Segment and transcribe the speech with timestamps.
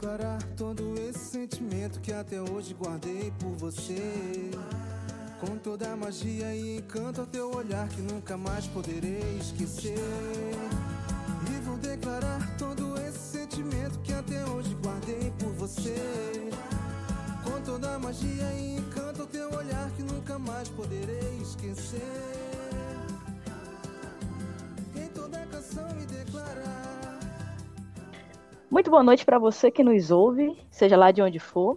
[0.00, 4.50] declarar todo esse sentimento que até hoje guardei por você.
[5.38, 9.98] Com toda a magia e encanto ao teu olhar que nunca mais poderei esquecer.
[11.50, 16.50] E vou declarar todo esse sentimento que até hoje guardei por você.
[17.44, 22.00] Com toda a magia e encanto ao teu olhar que nunca mais poderei esquecer.
[24.96, 26.99] Em toda canção me declarar.
[28.80, 31.76] Muito boa noite para você que nos ouve, seja lá de onde for.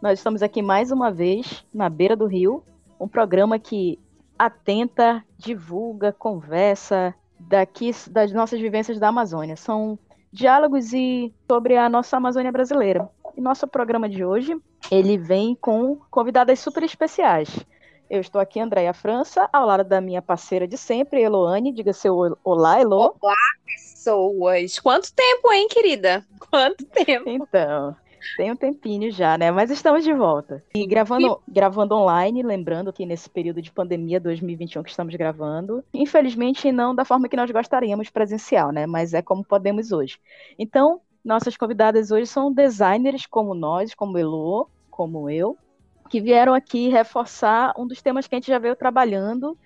[0.00, 2.62] Nós estamos aqui mais uma vez na beira do rio,
[3.00, 3.98] um programa que
[4.38, 9.56] atenta, divulga, conversa daqui das nossas vivências da Amazônia.
[9.56, 9.98] São
[10.32, 13.10] diálogos e sobre a nossa Amazônia brasileira.
[13.36, 14.56] E nosso programa de hoje,
[14.92, 17.48] ele vem com convidadas super especiais.
[18.10, 21.72] Eu estou aqui, Andréia França, ao lado da minha parceira de sempre, Eloane.
[21.72, 23.14] Diga seu olá, Elo.
[23.20, 23.34] Olá,
[23.66, 24.78] pessoas.
[24.78, 26.24] Quanto tempo, hein, querida?
[26.50, 27.28] Quanto tempo?
[27.28, 27.94] Então,
[28.38, 29.50] tem um tempinho já, né?
[29.50, 30.64] Mas estamos de volta.
[30.74, 36.72] E gravando, gravando online, lembrando que nesse período de pandemia 2021 que estamos gravando, infelizmente
[36.72, 38.86] não da forma que nós gostaríamos presencial, né?
[38.86, 40.18] Mas é como podemos hoje.
[40.58, 45.58] Então, nossas convidadas hoje são designers como nós, como Elo, como eu,
[46.08, 49.56] que vieram aqui reforçar um dos temas que a gente já veio trabalhando,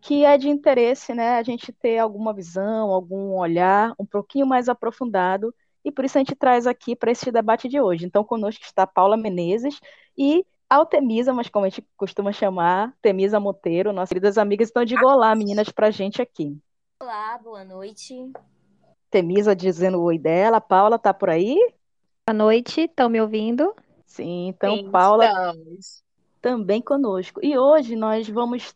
[0.00, 4.68] que é de interesse, né, a gente ter alguma visão, algum olhar um pouquinho mais
[4.68, 8.06] aprofundado, e por isso a gente traz aqui para esse debate de hoje.
[8.06, 9.80] Então, conosco está Paula Menezes
[10.16, 15.06] e Altemisa, mas como a gente costuma chamar, Temisa Monteiro, nossas queridas amigas, então diga
[15.06, 16.56] olá, meninas, para a gente aqui.
[17.02, 18.30] Olá, boa noite.
[19.10, 21.56] Temisa dizendo o oi dela, Paula tá por aí?
[22.28, 23.74] Boa noite, estão me ouvindo?
[24.10, 26.02] Sim, então Sim, Paula estamos.
[26.42, 27.38] também conosco.
[27.44, 28.74] E hoje nós vamos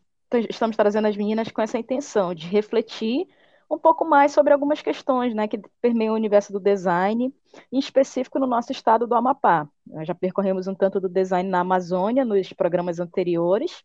[0.49, 3.27] estamos trazendo as meninas com essa intenção de refletir
[3.71, 7.35] um pouco mais sobre algumas questões, né, que permeiam o universo do design,
[7.73, 9.69] em específico no nosso estado do Amapá.
[9.85, 13.83] Nós já percorremos um tanto do design na Amazônia nos programas anteriores.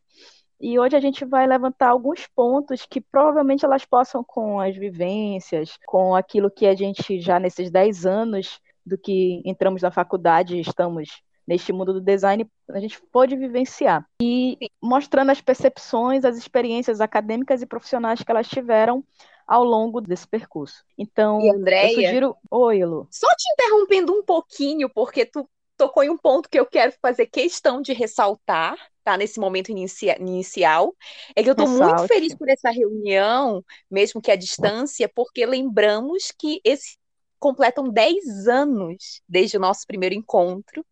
[0.59, 5.79] E hoje a gente vai levantar alguns pontos que provavelmente elas possam, com as vivências,
[5.87, 11.21] com aquilo que a gente já nesses 10 anos do que entramos na faculdade, estamos
[11.49, 14.07] neste mundo do design, a gente pôde vivenciar.
[14.21, 19.03] E mostrando as percepções, as experiências acadêmicas e profissionais que elas tiveram
[19.47, 20.85] ao longo desse percurso.
[20.95, 21.89] Então, E Andréia?
[21.89, 22.35] eu sugiro...
[22.51, 23.07] Oi, Elu.
[23.09, 27.25] Só te interrompendo um pouquinho, porque tu tocou em um ponto que eu quero fazer
[27.25, 29.17] questão de ressaltar, tá?
[29.17, 30.93] Nesse momento inicia- inicial.
[31.35, 36.31] É que eu tô muito feliz por essa reunião, mesmo que à distância, porque lembramos
[36.37, 36.95] que esse
[37.39, 40.85] completam 10 anos desde o nosso primeiro encontro,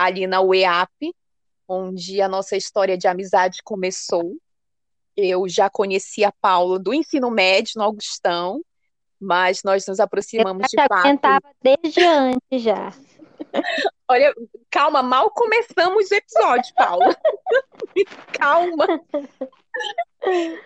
[0.00, 1.14] ali na UEAP,
[1.68, 4.36] onde a nossa história de amizade começou.
[5.16, 8.62] Eu já conhecia a Paula do ensino médio no Augustão,
[9.20, 11.02] mas nós nos aproximamos de Já fato.
[11.02, 12.92] tentava desde antes já.
[14.08, 14.34] Olha,
[14.70, 17.14] calma, mal começamos o episódio, Paula.
[18.32, 18.86] calma.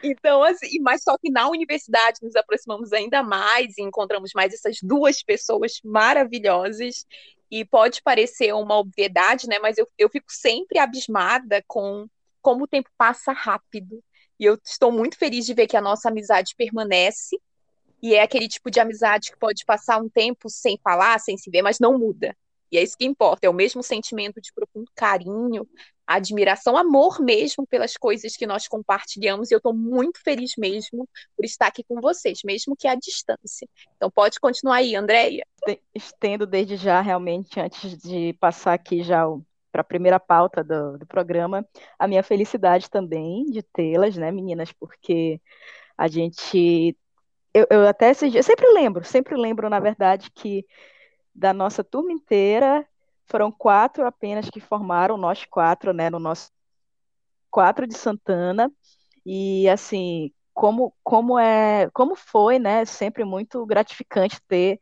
[0.03, 4.79] Então, assim, mas só que na universidade nos aproximamos ainda mais e encontramos mais essas
[4.83, 7.05] duas pessoas maravilhosas.
[7.51, 9.59] E pode parecer uma obviedade, né?
[9.59, 12.07] Mas eu, eu fico sempre abismada com
[12.43, 14.03] como o tempo passa rápido.
[14.39, 17.39] E eu estou muito feliz de ver que a nossa amizade permanece.
[18.03, 21.51] E é aquele tipo de amizade que pode passar um tempo sem falar, sem se
[21.51, 22.37] ver, mas não muda.
[22.71, 25.67] E é isso que importa, é o mesmo sentimento de profundo carinho,
[26.07, 29.51] admiração, amor mesmo pelas coisas que nós compartilhamos.
[29.51, 33.69] E eu estou muito feliz mesmo por estar aqui com vocês, mesmo que à distância.
[33.97, 35.47] Então pode continuar aí, Andréia.
[35.65, 39.25] Te- Estendo desde já, realmente, antes de passar aqui já
[39.73, 41.67] para a primeira pauta do, do programa,
[41.99, 45.41] a minha felicidade também de tê-las, né, meninas, porque
[45.97, 46.97] a gente.
[47.53, 50.67] Eu, eu até esses dias, sempre lembro, sempre lembro, na verdade, que
[51.35, 52.87] da nossa turma inteira
[53.27, 56.51] foram quatro apenas que formaram, nós quatro, né, no nosso
[57.51, 58.71] quatro de Santana,
[59.25, 64.81] e assim, como, como é, como foi, né, sempre muito gratificante ter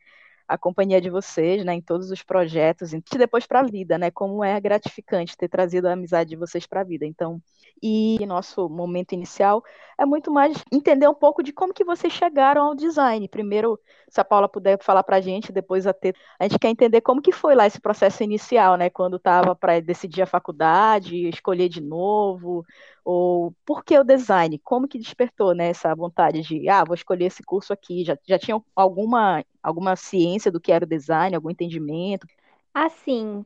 [0.53, 4.11] a companhia de vocês, né, em todos os projetos, e depois para a vida, né,
[4.11, 7.07] como é gratificante ter trazido a amizade de vocês para a vida.
[7.07, 7.41] Então,
[7.83, 9.65] e nosso momento inicial
[9.99, 13.27] é muito mais entender um pouco de como que vocês chegaram ao design.
[13.29, 16.69] Primeiro, se a Paula puder falar para a gente, depois a Teta, a gente quer
[16.69, 21.29] entender como que foi lá esse processo inicial, né, quando estava para decidir a faculdade,
[21.29, 22.65] escolher de novo,
[23.05, 24.59] ou por que o design?
[24.61, 28.05] Como que despertou, né, essa vontade de, ah, vou escolher esse curso aqui?
[28.05, 32.27] Já, já tinha alguma, alguma ciência do que era o design, algum entendimento?
[32.75, 33.45] Assim,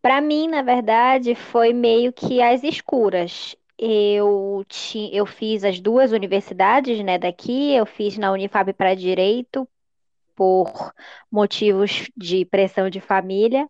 [0.00, 3.56] para mim, na verdade, foi meio que às escuras.
[3.78, 9.68] Eu, ti, eu fiz as duas universidades, né, daqui, eu fiz na Unifab para Direito,
[10.36, 10.92] por
[11.30, 13.68] motivos de pressão de família,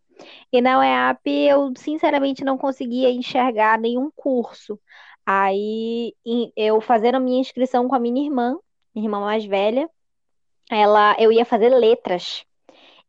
[0.53, 4.81] E na UEAP eu sinceramente não conseguia enxergar nenhum curso.
[5.31, 6.15] Aí
[6.57, 8.57] eu fazendo a minha inscrição com a minha irmã,
[8.95, 9.91] minha irmã mais velha,
[10.71, 12.45] ela eu ia fazer letras.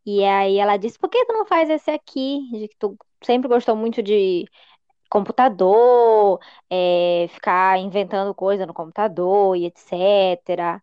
[0.06, 2.42] E aí ela disse: "Por que tu não faz esse aqui?
[2.52, 4.46] De que tu sempre gostou muito de
[5.10, 6.40] computador,
[6.70, 10.82] é, ficar inventando coisa no computador e etc.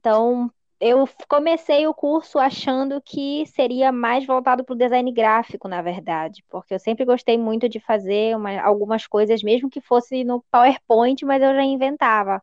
[0.00, 5.82] Então, eu comecei o curso achando que seria mais voltado para o design gráfico, na
[5.82, 10.42] verdade, porque eu sempre gostei muito de fazer uma, algumas coisas, mesmo que fosse no
[10.50, 12.40] PowerPoint, mas eu já inventava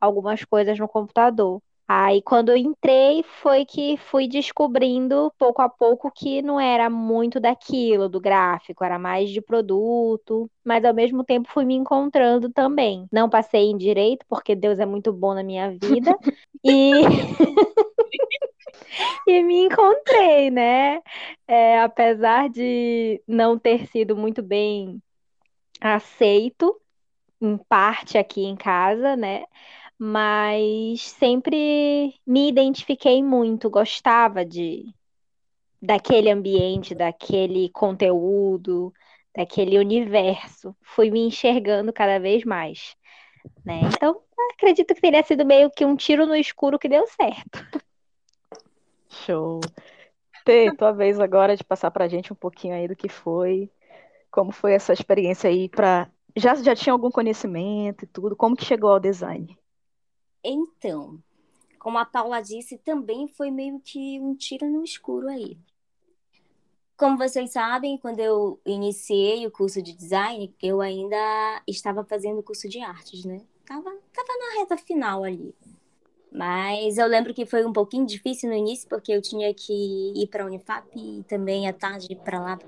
[0.00, 1.62] algumas coisas no computador.
[1.90, 7.40] Aí, quando eu entrei, foi que fui descobrindo pouco a pouco que não era muito
[7.40, 13.06] daquilo, do gráfico, era mais de produto, mas ao mesmo tempo fui me encontrando também.
[13.10, 16.14] Não passei em direito, porque Deus é muito bom na minha vida,
[16.62, 16.92] e.
[19.26, 21.00] e me encontrei, né?
[21.46, 25.02] É, apesar de não ter sido muito bem
[25.80, 26.80] aceito,
[27.40, 29.44] em parte aqui em casa, né?
[29.98, 34.94] mas sempre me identifiquei muito, gostava de
[35.82, 38.92] daquele ambiente, daquele conteúdo,
[39.34, 40.76] daquele universo.
[40.82, 42.96] Fui me enxergando cada vez mais,
[43.64, 43.80] né?
[43.84, 44.20] Então,
[44.54, 47.58] acredito que teria sido meio que um tiro no escuro que deu certo.
[49.08, 49.60] Show.
[50.44, 53.70] Tê, tua vez agora de passar pra gente um pouquinho aí do que foi,
[54.30, 58.64] como foi essa experiência aí para já já tinha algum conhecimento e tudo, como que
[58.64, 59.58] chegou ao design?
[60.42, 61.18] Então,
[61.78, 65.58] como a Paula disse, também foi meio que um tiro no escuro aí.
[66.96, 72.42] Como vocês sabem, quando eu iniciei o curso de design, eu ainda estava fazendo o
[72.42, 73.40] curso de artes, né?
[73.64, 75.54] Tava, tava na reta final ali.
[76.30, 80.26] Mas eu lembro que foi um pouquinho difícil no início, porque eu tinha que ir
[80.28, 82.58] para a Unifap e também à tarde para lá,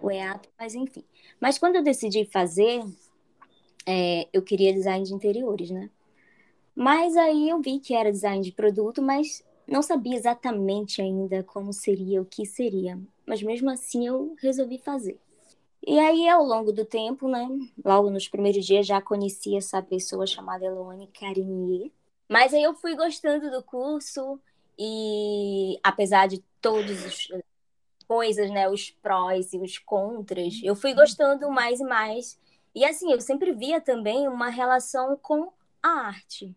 [0.00, 1.04] o EAP, mas enfim.
[1.40, 2.82] Mas quando eu decidi fazer,
[3.86, 5.90] é, eu queria design de interiores, né?
[6.74, 11.72] Mas aí eu vi que era design de produto, mas não sabia exatamente ainda como
[11.72, 12.98] seria, o que seria.
[13.26, 15.18] Mas mesmo assim eu resolvi fazer.
[15.86, 17.46] E aí, ao longo do tempo, né?
[17.84, 21.90] Logo nos primeiros dias já conheci essa pessoa chamada Eloane Carinier.
[22.28, 24.40] Mas aí eu fui gostando do curso
[24.78, 27.28] e apesar de todas as
[28.06, 32.38] coisas, né, os prós e os contras, eu fui gostando mais e mais.
[32.74, 36.54] E assim, eu sempre via também uma relação com a arte.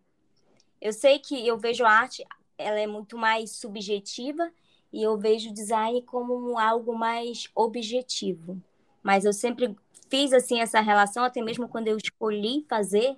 [0.80, 2.24] Eu sei que eu vejo a arte,
[2.56, 4.50] ela é muito mais subjetiva
[4.92, 8.60] e eu vejo o design como algo mais objetivo.
[9.02, 9.76] Mas eu sempre
[10.08, 13.16] fiz assim essa relação, até mesmo quando eu escolhi fazer,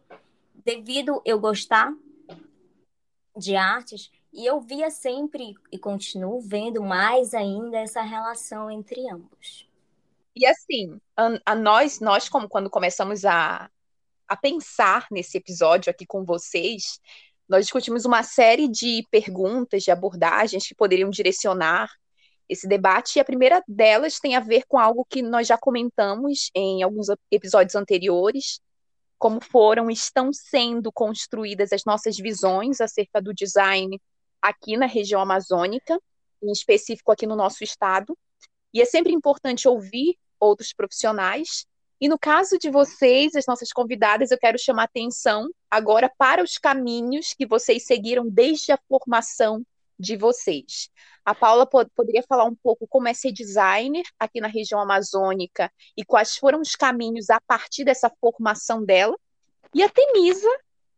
[0.65, 1.95] devido eu gostar
[3.37, 9.69] de artes, e eu via sempre e continuo vendo mais ainda essa relação entre ambos.
[10.35, 13.69] E assim, a, a nós, nós como quando começamos a,
[14.29, 17.01] a pensar nesse episódio aqui com vocês,
[17.49, 21.91] nós discutimos uma série de perguntas, de abordagens que poderiam direcionar
[22.49, 26.51] esse debate, e a primeira delas tem a ver com algo que nós já comentamos
[26.55, 28.61] em alguns episódios anteriores,
[29.21, 34.01] como foram, estão sendo construídas as nossas visões acerca do design
[34.43, 36.01] aqui na região amazônica,
[36.43, 38.19] em específico aqui no nosso estado.
[38.75, 41.67] E é sempre importante ouvir outros profissionais
[42.01, 46.57] e no caso de vocês, as nossas convidadas, eu quero chamar atenção agora para os
[46.57, 49.63] caminhos que vocês seguiram desde a formação
[50.01, 50.89] de vocês.
[51.25, 55.71] A Paula pod poderia falar um pouco como é ser designer aqui na região amazônica
[55.97, 59.15] e quais foram os caminhos a partir dessa formação dela.
[59.75, 60.49] E a Temisa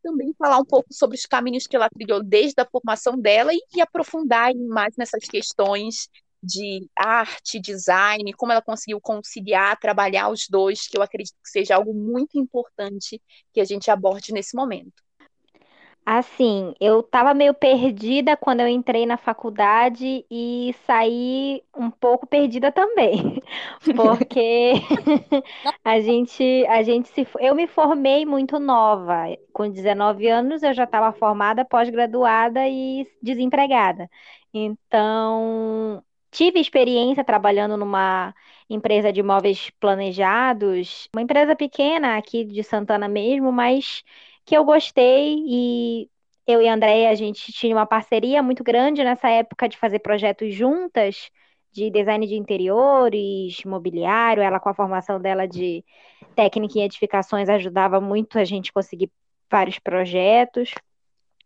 [0.03, 3.61] também falar um pouco sobre os caminhos que ela trilhou desde a formação dela e,
[3.75, 6.09] e aprofundar mais nessas questões
[6.43, 11.77] de arte, design, como ela conseguiu conciliar, trabalhar os dois, que eu acredito que seja
[11.77, 15.03] algo muito importante que a gente aborde nesse momento.
[16.05, 22.73] Assim, eu estava meio perdida quando eu entrei na faculdade e saí um pouco perdida
[22.73, 23.41] também,
[23.95, 24.73] porque
[25.85, 30.83] a gente, a gente se, eu me formei muito nova, com 19 anos eu já
[30.85, 34.11] estava formada, pós-graduada e desempregada.
[34.53, 38.35] Então, tive experiência trabalhando numa
[38.69, 44.03] empresa de imóveis planejados, uma empresa pequena aqui de Santana mesmo, mas
[44.45, 46.11] que eu gostei e
[46.47, 50.01] eu e a Andréia, a gente tinha uma parceria muito grande nessa época de fazer
[50.01, 51.31] projetos juntas,
[51.73, 55.85] de design de interiores, mobiliário, ela com a formação dela de
[56.35, 59.11] técnica em edificações ajudava muito a gente conseguir
[59.51, 60.73] vários projetos.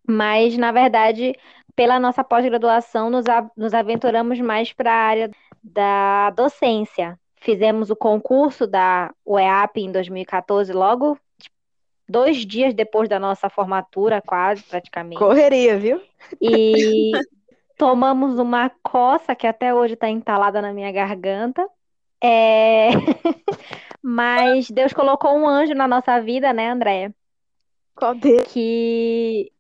[0.09, 1.35] Mas, na verdade,
[1.75, 3.25] pela nossa pós-graduação, nos,
[3.57, 5.31] nos aventuramos mais para a área
[5.63, 7.19] da docência.
[7.41, 11.19] fizemos o concurso da UEAP em 2014, logo
[12.09, 15.19] dois dias depois da nossa formatura, quase, praticamente.
[15.19, 16.01] Correria, viu?
[16.41, 17.13] E
[17.77, 21.67] tomamos uma coça que até hoje está entalada na minha garganta.
[22.23, 22.89] É...
[24.03, 27.15] Mas Deus colocou um anjo na nossa vida, né, Andréia?
[27.95, 28.47] Qual deles?
[28.53, 29.53] Que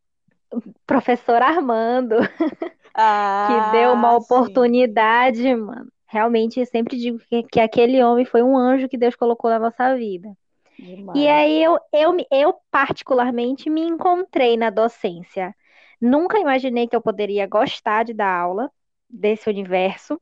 [0.87, 2.17] professor Armando,
[2.99, 4.25] Ah, que deu uma sim.
[4.25, 5.93] oportunidade, mano.
[6.07, 9.59] Realmente, eu sempre digo que, que aquele homem foi um anjo que Deus colocou na
[9.59, 10.35] nossa vida.
[10.78, 11.14] Demais.
[11.14, 15.54] E aí eu, eu, eu particularmente me encontrei na docência.
[16.00, 18.71] Nunca imaginei que eu poderia gostar de dar aula
[19.09, 20.21] desse universo,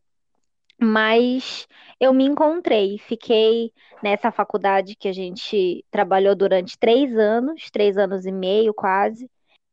[0.81, 1.67] mas
[2.01, 2.99] eu me encontrei.
[2.99, 9.31] Fiquei nessa faculdade que a gente trabalhou durante três anos, três anos e meio quase.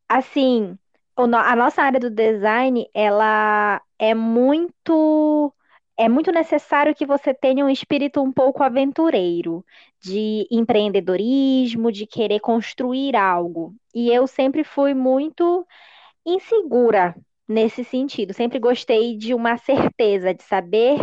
[0.08, 0.78] Assim,
[1.16, 5.54] a nossa área do design, ela é muito,
[5.96, 9.64] é muito necessário que você tenha um espírito um pouco aventureiro
[10.00, 13.74] de empreendedorismo, de querer construir algo.
[13.94, 15.66] E eu sempre fui muito
[16.26, 17.14] insegura
[17.48, 18.32] nesse sentido.
[18.32, 20.98] Sempre gostei de uma certeza, de saber,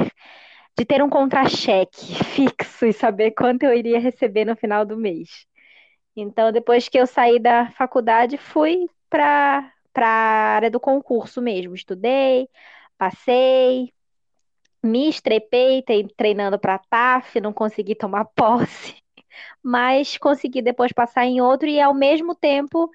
[0.78, 5.46] de ter um contra-cheque fixo e saber quanto eu iria receber no final do mês.
[6.16, 10.08] Então, depois que eu saí da faculdade, fui para a
[10.56, 11.76] área do concurso mesmo.
[11.76, 12.50] Estudei,
[12.98, 13.94] passei,
[14.84, 15.84] me estrepei
[16.16, 18.96] treinando para TAF, não consegui tomar posse,
[19.64, 22.90] mas consegui depois passar em outro e ao mesmo tempo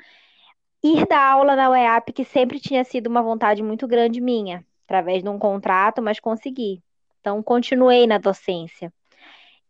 [0.82, 5.22] ir dar aula na UEAP, que sempre tinha sido uma vontade muito grande minha, através
[5.22, 6.82] de um contrato, mas consegui.
[7.20, 8.92] Então, continuei na docência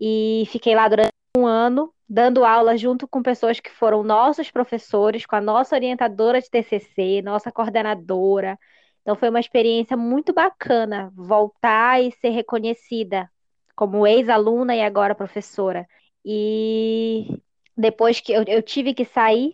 [0.01, 5.25] e fiquei lá durante um ano, dando aula junto com pessoas que foram nossos professores,
[5.25, 8.59] com a nossa orientadora de TCC, nossa coordenadora.
[9.05, 13.31] Então, foi uma experiência muito bacana voltar e ser reconhecida
[13.77, 15.87] como ex-aluna e agora professora.
[16.25, 17.39] E
[17.77, 19.53] depois que eu, eu tive que sair,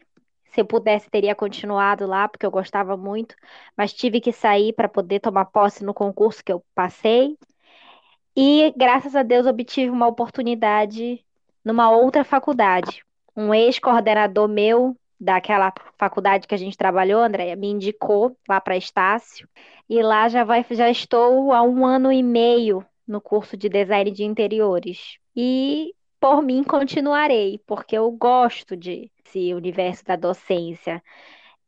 [0.53, 3.35] se eu pudesse, teria continuado lá, porque eu gostava muito,
[3.77, 7.37] mas tive que sair para poder tomar posse no concurso que eu passei.
[8.37, 11.25] E graças a Deus obtive uma oportunidade
[11.65, 13.05] numa outra faculdade.
[13.37, 19.49] Um ex-coordenador meu daquela faculdade que a gente trabalhou, Andréia, me indicou lá para Estácio.
[19.89, 24.11] E lá já vai, já estou há um ano e meio no curso de design
[24.11, 25.19] de interiores.
[25.37, 31.03] E por mim continuarei, porque eu gosto de esse universo da docência.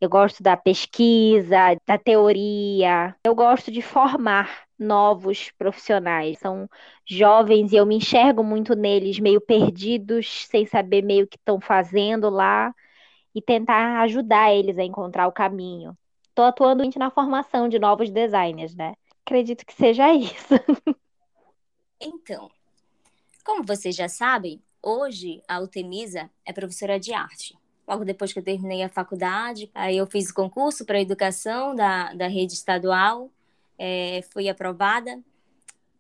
[0.01, 3.15] Eu gosto da pesquisa, da teoria.
[3.25, 6.39] Eu gosto de formar novos profissionais.
[6.39, 6.69] São
[7.07, 12.29] jovens e eu me enxergo muito neles, meio perdidos, sem saber meio que estão fazendo
[12.31, 12.75] lá
[13.35, 15.97] e tentar ajudar eles a encontrar o caminho.
[16.29, 18.95] Estou atuando na formação de novos designers, né?
[19.25, 20.55] Acredito que seja isso.
[22.01, 22.51] Então,
[23.45, 27.57] como vocês já sabem, hoje a Altemisa é professora de arte.
[27.87, 32.15] Logo depois que eu terminei a faculdade, aí eu fiz o concurso para educação da,
[32.15, 33.31] da rede estadual,
[33.79, 35.21] é, fui aprovada.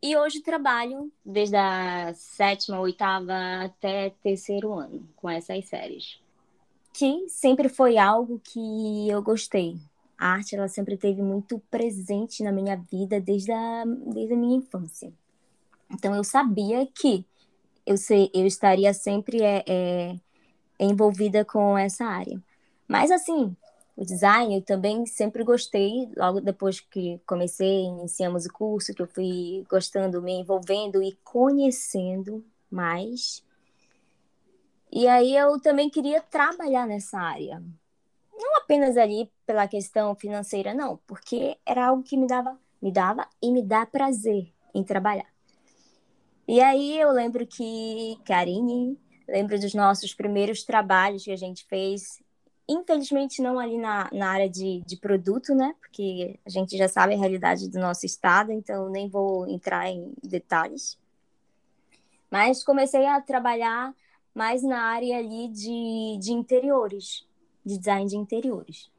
[0.00, 3.34] E hoje trabalho desde a sétima, oitava
[3.64, 6.20] até terceiro ano com essas séries.
[6.92, 9.78] Que sempre foi algo que eu gostei.
[10.18, 14.56] A arte ela sempre teve muito presente na minha vida desde a, desde a minha
[14.56, 15.12] infância.
[15.90, 17.24] Então eu sabia que
[17.84, 20.16] eu, sei, eu estaria sempre é, é,
[20.78, 22.40] envolvida com essa área.
[22.86, 23.56] Mas assim,
[23.96, 29.06] o design eu também sempre gostei, logo depois que comecei, iniciamos o curso, que eu
[29.06, 33.44] fui gostando, me envolvendo e conhecendo mais.
[34.92, 37.62] E aí eu também queria trabalhar nessa área.
[38.34, 43.26] Não apenas ali pela questão financeira, não, porque era algo que me dava, me dava
[43.40, 45.32] e me dá prazer em trabalhar.
[46.46, 52.22] E aí eu lembro que Karine, lembro dos nossos primeiros trabalhos que a gente fez.
[52.68, 55.74] Infelizmente, não ali na, na área de, de produto, né?
[55.80, 60.12] Porque a gente já sabe a realidade do nosso estado, então nem vou entrar em
[60.22, 60.98] detalhes.
[62.30, 63.94] Mas comecei a trabalhar
[64.34, 67.26] mais na área ali de, de interiores,
[67.64, 68.90] de design de interiores.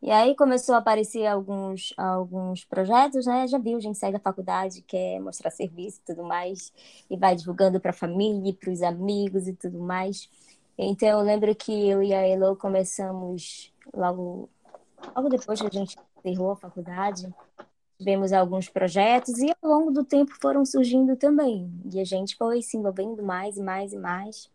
[0.00, 3.48] E aí começou a aparecer alguns, alguns projetos, né?
[3.48, 6.72] Já viu, a gente sai da faculdade, quer mostrar serviço e tudo mais,
[7.10, 10.30] e vai divulgando para a família, para os amigos e tudo mais.
[10.78, 14.48] Então eu lembro que eu e a Elo começamos logo,
[15.16, 17.34] logo depois que a gente encerrou a faculdade,
[17.98, 21.68] tivemos alguns projetos e ao longo do tempo foram surgindo também.
[21.92, 24.48] E a gente foi se envolvendo mais e mais e mais.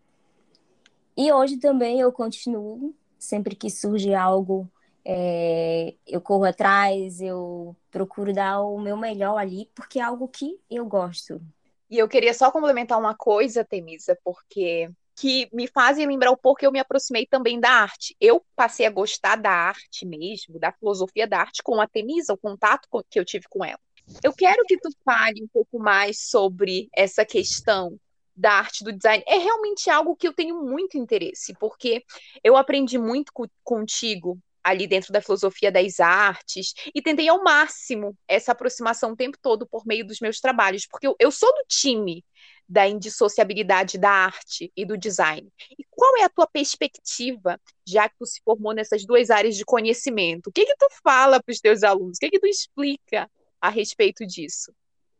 [1.15, 4.69] E hoje também eu continuo, sempre que surge algo
[5.05, 10.59] é, eu corro atrás, eu procuro dar o meu melhor ali, porque é algo que
[10.69, 11.41] eu gosto.
[11.89, 16.65] E eu queria só complementar uma coisa, Temisa, porque que me fazem lembrar o porquê
[16.65, 18.15] eu me aproximei também da arte.
[18.19, 22.37] Eu passei a gostar da arte mesmo, da filosofia da arte com a Temisa, o
[22.37, 23.79] contato que eu tive com ela.
[24.23, 27.97] Eu quero que tu fale um pouco mais sobre essa questão
[28.35, 29.23] da arte do design.
[29.27, 32.03] É realmente algo que eu tenho muito interesse, porque
[32.43, 33.31] eu aprendi muito
[33.63, 39.37] contigo ali dentro da filosofia das artes e tentei ao máximo essa aproximação o tempo
[39.41, 42.23] todo por meio dos meus trabalhos, porque eu, eu sou do time
[42.67, 45.51] da indissociabilidade da arte e do design.
[45.77, 49.65] E qual é a tua perspectiva, já que tu se formou nessas duas áreas de
[49.65, 50.47] conhecimento?
[50.47, 52.17] O que que tu fala para os teus alunos?
[52.17, 54.73] O que que tu explica a respeito disso?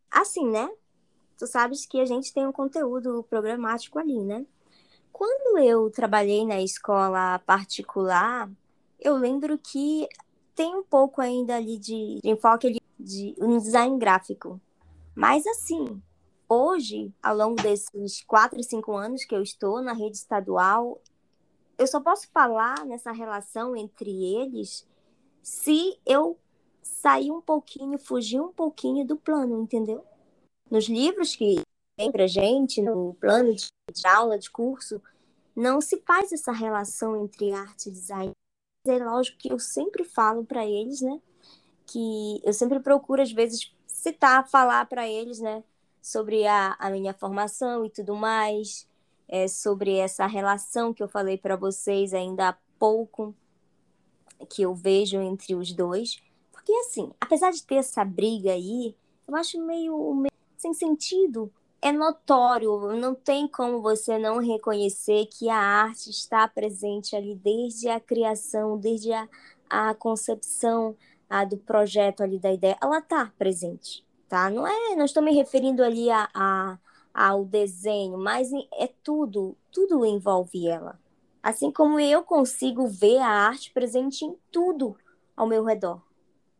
[0.09, 0.69] Assim, né?
[1.37, 4.45] Tu sabes que a gente tem um conteúdo programático ali, né?
[5.11, 8.49] Quando eu trabalhei na escola particular,
[8.99, 10.07] eu lembro que
[10.55, 14.59] tem um pouco ainda ali de, de enfoque de, de um design gráfico.
[15.15, 16.01] Mas assim,
[16.47, 20.99] hoje, ao longo desses quatro, cinco anos que eu estou na rede estadual,
[21.77, 24.87] eu só posso falar nessa relação entre eles
[25.41, 26.37] se eu
[26.81, 30.03] sair um pouquinho, fugir um pouquinho do plano, entendeu?
[30.73, 31.61] Nos livros que
[31.95, 34.99] tem pra gente, no plano de, de aula, de curso,
[35.55, 38.31] não se faz essa relação entre arte e design.
[38.87, 41.21] É lógico que eu sempre falo para eles, né?
[41.85, 45.63] Que eu sempre procuro, às vezes, citar, falar para eles, né?
[46.03, 48.85] sobre a, a minha formação e tudo mais,
[49.25, 53.33] é, sobre essa relação que eu falei para vocês ainda há pouco,
[54.49, 56.21] que eu vejo entre os dois.
[56.51, 58.93] Porque, assim, apesar de ter essa briga aí,
[59.25, 60.32] eu acho meio, meio
[60.63, 61.51] sem sentido.
[61.81, 67.89] É notório, não tem como você não reconhecer que a arte está presente ali desde
[67.89, 69.27] a criação, desde a,
[69.69, 70.95] a concepção
[71.29, 72.77] a, do projeto ali da ideia.
[72.81, 74.03] Ela está presente
[74.33, 74.49] tá?
[74.49, 76.79] Não é, não estou me referindo ali a, a,
[77.13, 80.99] ao desenho, mas é tudo, tudo envolve ela.
[81.43, 84.97] Assim como eu consigo ver a arte presente em tudo
[85.37, 86.01] ao meu redor.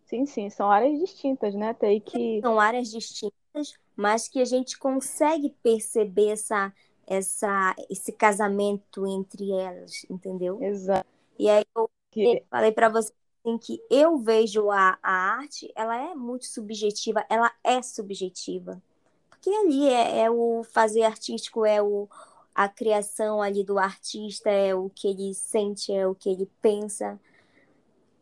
[0.06, 1.74] Sim, sim, são áreas distintas, né?
[1.74, 6.74] Tem que são áreas distintas, mas que a gente consegue perceber essa
[7.06, 10.62] essa esse casamento entre elas, entendeu?
[10.62, 11.08] Exato.
[11.38, 12.44] E aí eu que...
[12.50, 13.12] falei para você
[13.46, 18.82] em que eu vejo a, a arte, ela é muito subjetiva, ela é subjetiva.
[19.30, 22.08] Porque ali é, é o fazer artístico, é o,
[22.56, 27.20] a criação ali do artista, é o que ele sente, é o que ele pensa.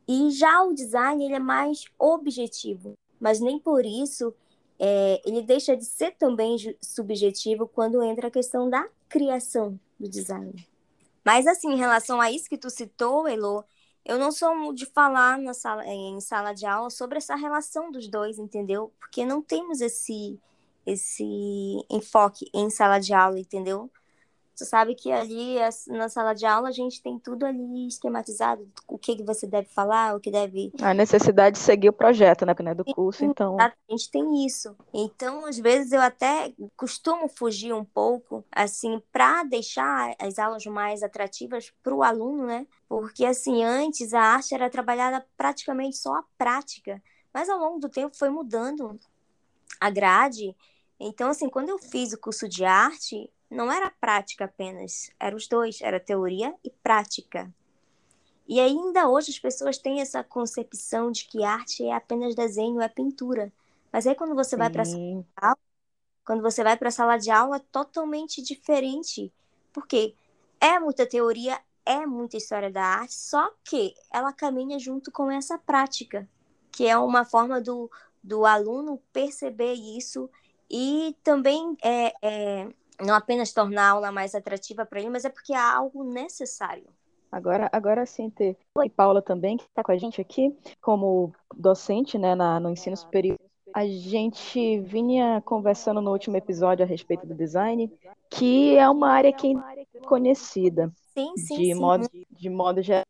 [0.08, 4.34] E já o design, ele é mais objetivo, mas nem por isso
[4.84, 10.68] é, ele deixa de ser também subjetivo quando entra a questão da criação do design.
[11.24, 13.64] Mas assim, em relação a isso que tu citou, Elo,
[14.04, 18.08] eu não sou de falar na sala, em sala de aula sobre essa relação dos
[18.08, 18.92] dois, entendeu?
[19.00, 20.40] Porque não temos esse
[20.84, 21.24] esse
[21.92, 23.88] enfoque em sala de aula, entendeu?
[24.62, 25.56] Você sabe que ali
[25.88, 29.68] na sala de aula a gente tem tudo ali esquematizado, o que, que você deve
[29.70, 30.72] falar, o que deve.
[30.80, 32.54] A necessidade de seguir o projeto, né?
[32.56, 33.58] é do curso, então.
[33.60, 34.76] A gente tem isso.
[34.94, 41.02] Então, às vezes, eu até costumo fugir um pouco, assim, para deixar as aulas mais
[41.02, 42.68] atrativas para o aluno, né?
[42.88, 47.02] Porque, assim, antes a arte era trabalhada praticamente só a prática,
[47.34, 49.00] mas ao longo do tempo foi mudando
[49.80, 50.56] a grade.
[51.00, 55.48] Então, assim, quando eu fiz o curso de arte, não era prática apenas, eram os
[55.48, 57.54] dois, era teoria e prática.
[58.48, 62.88] E ainda hoje as pessoas têm essa concepção de que arte é apenas desenho, é
[62.88, 63.52] pintura.
[63.92, 64.58] Mas aí quando você Sim.
[64.58, 64.84] vai para
[66.24, 69.34] quando você vai para a sala de aula, é totalmente diferente.
[69.74, 70.16] Porque
[70.60, 75.58] é muita teoria, é muita história da arte, só que ela caminha junto com essa
[75.58, 76.28] prática,
[76.72, 77.92] que é uma forma do,
[78.24, 80.30] do aluno perceber isso
[80.70, 82.70] e também é, é
[83.06, 86.88] não apenas tornar a aula mais atrativa para ele, mas é porque é algo necessário.
[87.32, 92.18] Agora, agora sim, ter e Paula também, que está com a gente aqui, como docente
[92.18, 93.40] né, na, no ensino superior.
[93.74, 97.90] A gente vinha conversando no último episódio a respeito do design,
[98.30, 100.92] que é uma área que é conhecida.
[101.14, 101.74] Sim, sim, de sim.
[101.74, 103.06] Modo, de modo geral,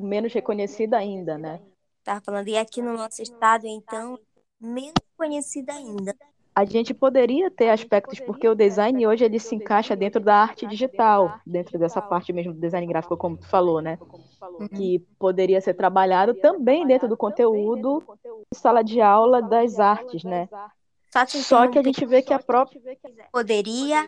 [0.00, 1.60] menos reconhecida ainda, né?
[1.98, 4.18] Estava falando, e aqui no nosso estado, então,
[4.60, 6.14] menos conhecida ainda
[6.54, 10.66] a gente poderia ter aspectos, porque o design hoje ele se encaixa dentro da arte
[10.66, 13.98] digital, dentro dessa parte mesmo do design gráfico, como tu falou, né?
[14.74, 18.02] Que poderia ser trabalhado também dentro do conteúdo
[18.52, 20.48] sala de aula das artes, né?
[21.26, 22.80] Só que a gente vê que a própria
[23.32, 24.06] poderia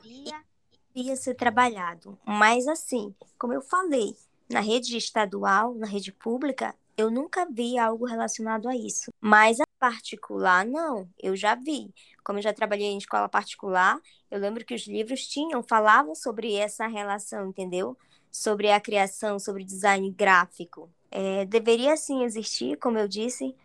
[0.95, 4.15] ia ser trabalhado, mas assim, como eu falei,
[4.51, 9.11] na rede estadual, na rede pública, eu nunca vi algo relacionado a isso.
[9.19, 11.11] Mas particular, não.
[11.19, 11.93] Eu já vi.
[12.23, 13.99] Como eu já trabalhei em escola particular,
[14.31, 17.99] eu lembro que os livros tinham, falavam sobre essa relação, entendeu?
[18.31, 20.89] Sobre a criação, sobre design gráfico.
[21.11, 23.57] É, deveria sim existir, como eu disse,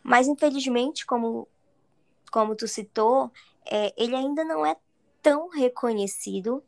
[0.00, 1.48] mas infelizmente, como,
[2.30, 3.32] como tu citou,
[3.68, 4.76] é, ele ainda não é
[5.20, 6.62] tão reconhecido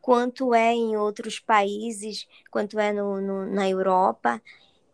[0.00, 4.42] quanto é em outros países, quanto é no, no, na Europa.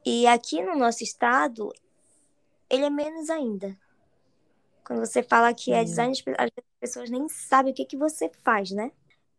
[0.05, 1.73] E aqui no nosso estado,
[2.73, 3.77] ele é menos ainda.
[4.85, 8.71] Quando você fala que é design, as pessoas nem sabem o que, que você faz,
[8.71, 8.91] né?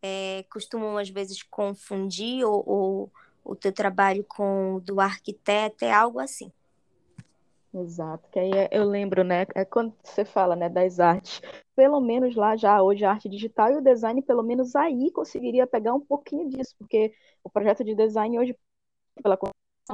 [0.01, 3.11] É, costumam, às vezes, confundir ou, ou
[3.43, 6.51] o teu trabalho com o do arquiteto, é algo assim.
[7.73, 11.41] Exato, que aí é, eu lembro, né, é quando você fala, né, das artes,
[11.75, 15.65] pelo menos lá já hoje a arte digital e o design, pelo menos aí conseguiria
[15.65, 18.55] pegar um pouquinho disso, porque o projeto de design hoje,
[19.23, 19.35] pela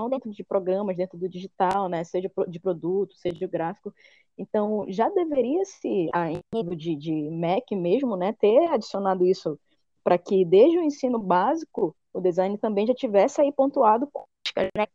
[0.09, 3.93] dentro de programas, dentro do digital, né, seja de produto, seja de gráfico.
[4.37, 9.59] Então, já deveria se, a nível de, de MEC mesmo, né, ter adicionado isso
[10.03, 14.09] para que desde o ensino básico o design também já tivesse aí pontuado,
[14.75, 14.87] né?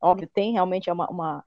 [0.00, 1.44] óbvio, tem realmente uma, uma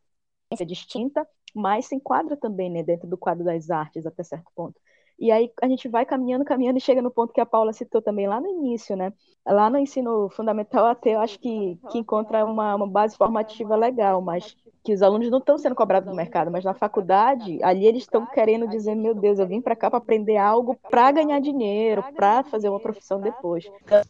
[0.66, 4.80] distinta, mas se enquadra também né, dentro do quadro das artes até certo ponto.
[5.18, 8.02] E aí a gente vai caminhando, caminhando e chega no ponto que a Paula citou
[8.02, 9.14] também lá no início, né?
[9.46, 14.20] Lá no ensino fundamental até eu acho que, que encontra uma, uma base formativa legal,
[14.20, 18.04] mas que os alunos não estão sendo cobrados no mercado, mas na faculdade, ali eles
[18.04, 22.04] estão querendo dizer, meu Deus, eu vim para cá para aprender algo para ganhar dinheiro,
[22.16, 23.70] para fazer uma profissão depois.
[23.84, 24.02] Então,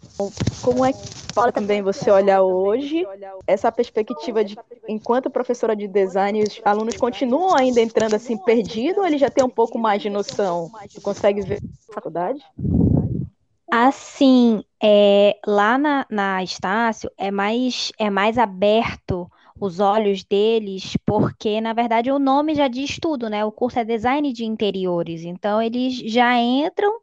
[0.62, 1.00] como é que
[1.34, 3.06] fala também você olhar hoje
[3.48, 9.08] essa perspectiva de, enquanto professora de design, os alunos continuam ainda entrando assim perdido ou
[9.08, 10.71] eles já têm um pouco mais de noção?
[10.89, 12.41] Você consegue ver na faculdade?
[13.71, 21.60] Assim, é, lá na, na Estácio é mais, é mais aberto os olhos deles, porque
[21.62, 23.43] na verdade o nome já diz tudo, né?
[23.45, 26.99] O curso é design de interiores, então eles já entram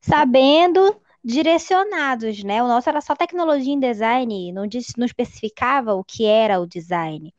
[0.00, 2.62] sabendo direcionados, né?
[2.62, 6.66] O nosso era só tecnologia em design, não, disse, não especificava o que era o
[6.66, 7.32] design.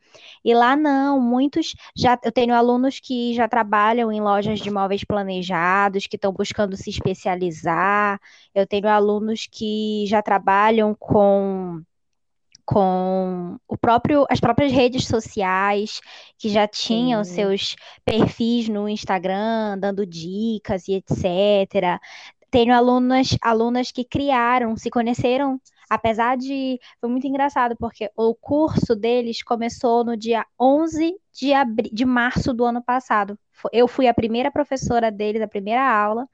[0.44, 5.04] E lá não, muitos já eu tenho alunos que já trabalham em lojas de móveis
[5.04, 8.20] planejados, que estão buscando se especializar.
[8.54, 11.82] Eu tenho alunos que já trabalham com
[12.66, 16.00] com o próprio, as próprias redes sociais,
[16.36, 17.34] que já tinham Sim.
[17.34, 22.00] seus perfis no Instagram, dando dicas e etc.
[22.50, 26.78] Tenho alunas, alunas que criaram, se conheceram, apesar de.
[27.00, 32.52] Foi muito engraçado, porque o curso deles começou no dia 11 de, abri, de março
[32.52, 33.38] do ano passado.
[33.72, 36.28] Eu fui a primeira professora deles, a primeira aula.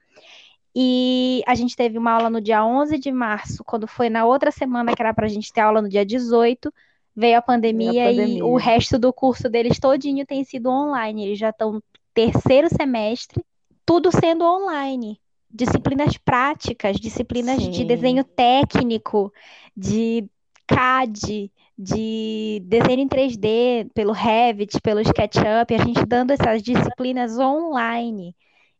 [0.75, 4.49] E a gente teve uma aula no dia 11 de março, quando foi na outra
[4.51, 6.73] semana que era para a gente ter aula no dia 18,
[7.15, 11.25] veio a pandemia, a pandemia, e o resto do curso deles todinho tem sido online.
[11.25, 13.45] Eles já estão no terceiro semestre,
[13.85, 15.19] tudo sendo online.
[15.53, 17.69] Disciplinas práticas, disciplinas Sim.
[17.69, 19.31] de desenho técnico,
[19.77, 20.27] de
[20.67, 28.35] CAD, de desenho em 3D, pelo Revit, pelo SketchUp, a gente dando essas disciplinas online.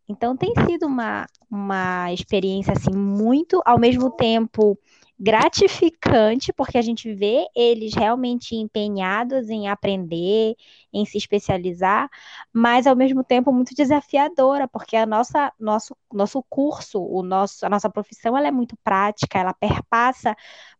[0.07, 4.77] Então tem sido uma, uma experiência assim muito ao mesmo tempo
[5.19, 10.55] gratificante, porque a gente vê eles realmente empenhados em aprender,
[10.91, 12.09] em se especializar,
[12.51, 17.69] mas ao mesmo tempo muito desafiadora, porque a nossa nosso nosso curso, o nosso a
[17.69, 20.35] nossa profissão, ela é muito prática, ela perpassa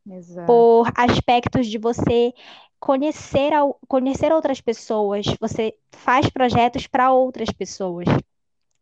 [0.05, 0.45] Exato.
[0.45, 2.33] por aspectos de você
[2.79, 3.51] conhecer,
[3.87, 8.05] conhecer outras pessoas, você faz projetos para outras pessoas.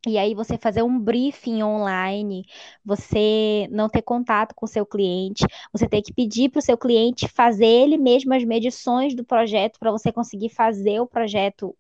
[0.08, 2.44] E aí você fazer um briefing online,
[2.84, 6.76] você não ter contato com o seu cliente, você ter que pedir para o seu
[6.78, 11.76] cliente fazer ele mesmo as medições do projeto para você conseguir fazer o projeto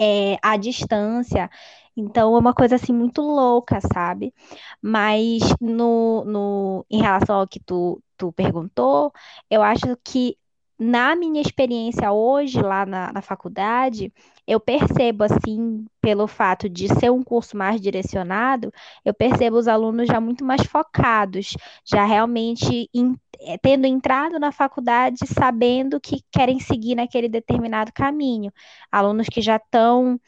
[0.00, 1.50] é, à distância.
[1.96, 4.32] Então é uma coisa assim muito louca, sabe?
[4.80, 9.12] Mas no, no, em relação ao que tu, tu perguntou,
[9.50, 10.36] eu acho que
[10.78, 14.12] na minha experiência hoje lá na, na faculdade,
[14.50, 18.72] eu percebo, assim, pelo fato de ser um curso mais direcionado,
[19.04, 24.50] eu percebo os alunos já muito mais focados, já realmente in, eh, tendo entrado na
[24.50, 28.52] faculdade sabendo que querem seguir naquele determinado caminho.
[28.90, 30.20] Alunos que já estão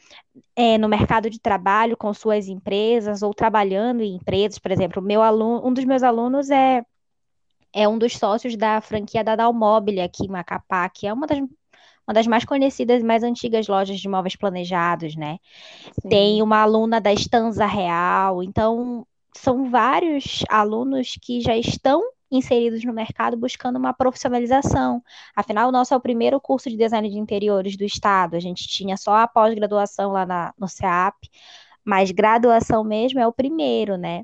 [0.55, 5.21] é, no mercado de trabalho com suas empresas ou trabalhando em empresas, por exemplo, meu
[5.21, 6.83] aluno, um dos meus alunos é
[7.73, 11.39] é um dos sócios da franquia da Dalmobile aqui em Macapá, que é uma das,
[12.07, 15.37] uma das mais conhecidas e mais antigas lojas de móveis planejados, né?
[16.01, 16.09] Sim.
[16.09, 22.93] Tem uma aluna da Estanza Real, então são vários alunos que já estão inseridos no
[22.93, 25.03] mercado buscando uma profissionalização.
[25.35, 28.35] Afinal, o nosso é o primeiro curso de design de interiores do estado.
[28.35, 31.29] A gente tinha só a pós-graduação lá na, no CEAP,
[31.85, 34.23] mas graduação mesmo é o primeiro, né?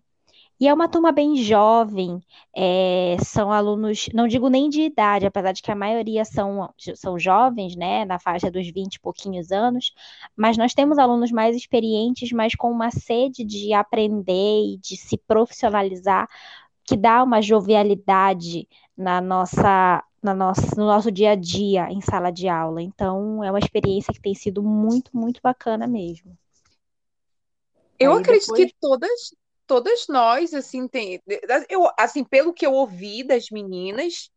[0.60, 2.20] E é uma turma bem jovem,
[2.54, 7.18] é, são alunos, não digo nem de idade, apesar de que a maioria são, são
[7.18, 9.94] jovens, né, na faixa dos 20 e pouquinhos anos,
[10.36, 15.18] mas nós temos alunos mais experientes, mas com uma sede de aprender e de se
[15.18, 16.28] profissionalizar,
[16.84, 18.68] que dá uma jovialidade
[18.98, 22.82] na nossa, na nossa, no nosso dia a dia em sala de aula.
[22.82, 26.38] Então, é uma experiência que tem sido muito, muito bacana mesmo.
[27.98, 28.66] Eu Aí acredito depois...
[28.66, 29.36] que todas,
[29.70, 31.22] todas nós, assim, tem,
[31.70, 34.32] eu, assim, pelo que eu ouvi das meninas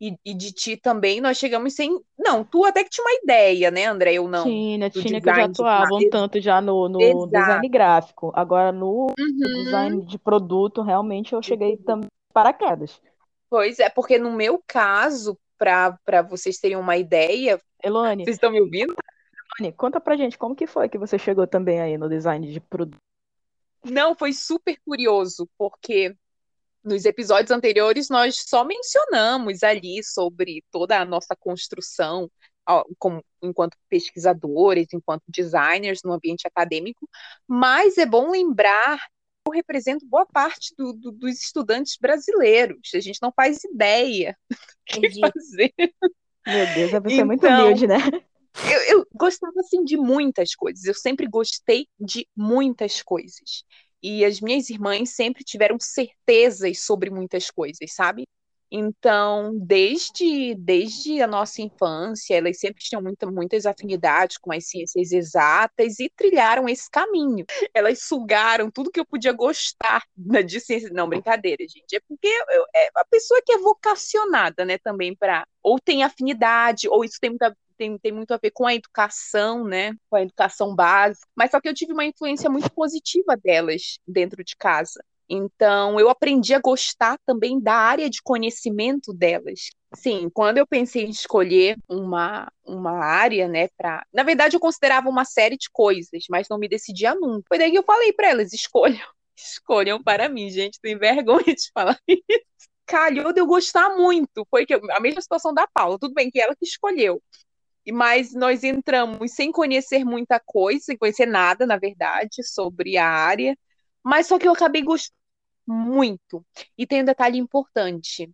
[0.00, 3.70] e, e, de ti também, nós chegamos sem, não, tu até que tinha uma ideia,
[3.70, 4.42] né, André, eu não.
[4.42, 9.14] Tinha, tinha que eu já atuava um tanto já no, no design gráfico, agora no
[9.16, 9.64] uhum.
[9.64, 13.00] design de produto, realmente eu cheguei também paraquedas.
[13.48, 18.60] Pois é, porque no meu caso, para vocês terem uma ideia, Elone, vocês estão me
[18.60, 18.92] ouvindo?
[19.60, 22.58] Elone, conta pra gente como que foi que você chegou também aí no design de
[22.58, 22.98] produto.
[23.90, 26.14] Não, foi super curioso, porque
[26.84, 32.30] nos episódios anteriores nós só mencionamos ali sobre toda a nossa construção
[32.98, 37.08] como, enquanto pesquisadores, enquanto designers no ambiente acadêmico,
[37.46, 42.90] mas é bom lembrar que eu represento boa parte do, do, dos estudantes brasileiros.
[42.94, 45.72] A gente não faz ideia do que fazer.
[46.46, 47.98] Meu Deus, a pessoa então, é muito então, humilde, né?
[48.64, 50.84] Eu, eu gostava assim de muitas coisas.
[50.84, 53.64] Eu sempre gostei de muitas coisas.
[54.02, 58.26] E as minhas irmãs sempre tiveram certezas sobre muitas coisas, sabe?
[58.70, 65.10] Então, desde, desde a nossa infância, elas sempre tinham muita, muitas afinidades com as ciências
[65.10, 67.46] exatas e trilharam esse caminho.
[67.72, 70.90] Elas sugaram tudo que eu podia gostar de ciência.
[70.92, 71.96] Não, brincadeira, gente.
[71.96, 75.46] É porque eu, é a pessoa que é vocacionada, né, também para.
[75.62, 79.64] Ou tem afinidade, ou isso tem muita tem, tem muito a ver com a educação,
[79.64, 79.94] né?
[80.10, 81.26] Com a educação básica.
[81.36, 85.02] Mas só que eu tive uma influência muito positiva delas dentro de casa.
[85.28, 89.68] Então, eu aprendi a gostar também da área de conhecimento delas.
[89.94, 95.08] Sim, quando eu pensei em escolher uma, uma área, né, para, na verdade eu considerava
[95.08, 97.44] uma série de coisas, mas não me decidia nunca.
[97.48, 98.98] Foi daí que eu falei para elas, escolham,
[99.36, 102.68] escolham para mim, gente, tenho vergonha de falar isso.
[102.86, 106.40] Calhou de eu gostar muito, foi que a mesma situação da Paula, tudo bem que
[106.40, 107.22] ela que escolheu,
[107.92, 113.56] mas nós entramos sem conhecer muita coisa, sem conhecer nada, na verdade, sobre a área,
[114.02, 115.16] mas só que eu acabei gostando
[115.66, 116.44] muito.
[116.76, 118.30] E tem um detalhe importante.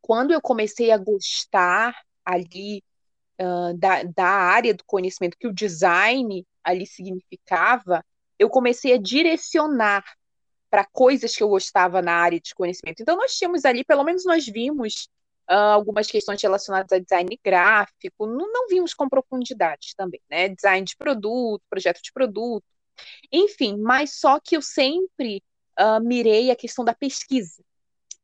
[0.00, 2.82] Quando eu comecei a gostar ali
[3.40, 8.04] uh, da, da área do conhecimento, que o design ali significava,
[8.38, 10.04] eu comecei a direcionar
[10.70, 13.02] para coisas que eu gostava na área de conhecimento.
[13.02, 15.08] Então, nós tínhamos ali, pelo menos nós vimos
[15.50, 20.48] uh, algumas questões relacionadas a design gráfico, não, não vimos com profundidade também, né?
[20.48, 22.64] Design de produto, projeto de produto,
[23.30, 25.42] enfim, mas só que eu sempre
[25.78, 27.62] uh, mirei a questão da pesquisa,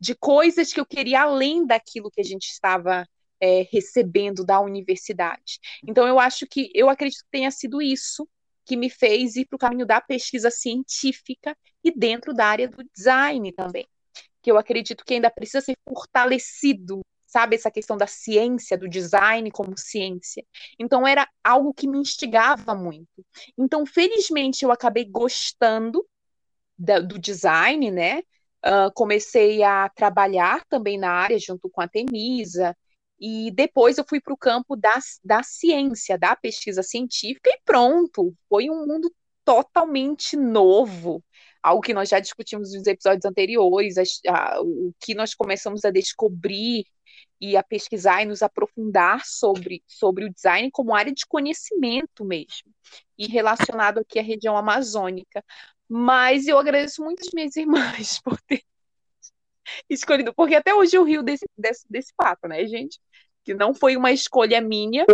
[0.00, 3.06] de coisas que eu queria além daquilo que a gente estava
[3.40, 5.58] é, recebendo da universidade.
[5.86, 8.28] Então, eu acho que, eu acredito que tenha sido isso
[8.64, 12.84] que me fez ir para o caminho da pesquisa científica e dentro da área do
[12.94, 13.88] design também
[14.42, 17.56] que eu acredito que ainda precisa ser fortalecido, sabe?
[17.56, 20.44] Essa questão da ciência, do design como ciência.
[20.78, 23.24] Então, era algo que me instigava muito.
[23.56, 26.04] Então, felizmente, eu acabei gostando
[26.78, 28.22] da, do design, né?
[28.64, 32.76] Uh, comecei a trabalhar também na área junto com a Temisa,
[33.20, 38.34] e depois eu fui para o campo da, da ciência, da pesquisa científica, e pronto,
[38.48, 39.12] foi um mundo
[39.44, 41.22] totalmente novo,
[41.62, 45.90] algo que nós já discutimos nos episódios anteriores, a, a, o que nós começamos a
[45.90, 46.84] descobrir
[47.40, 52.72] e a pesquisar e nos aprofundar sobre, sobre o design como área de conhecimento mesmo,
[53.16, 55.44] e relacionado aqui à região amazônica.
[55.88, 58.62] Mas eu agradeço muito as minhas irmãs por ter
[59.88, 62.98] escolhido, porque até hoje eu rio desse, desse, desse fato, né, gente?
[63.44, 65.06] Que não foi uma escolha minha,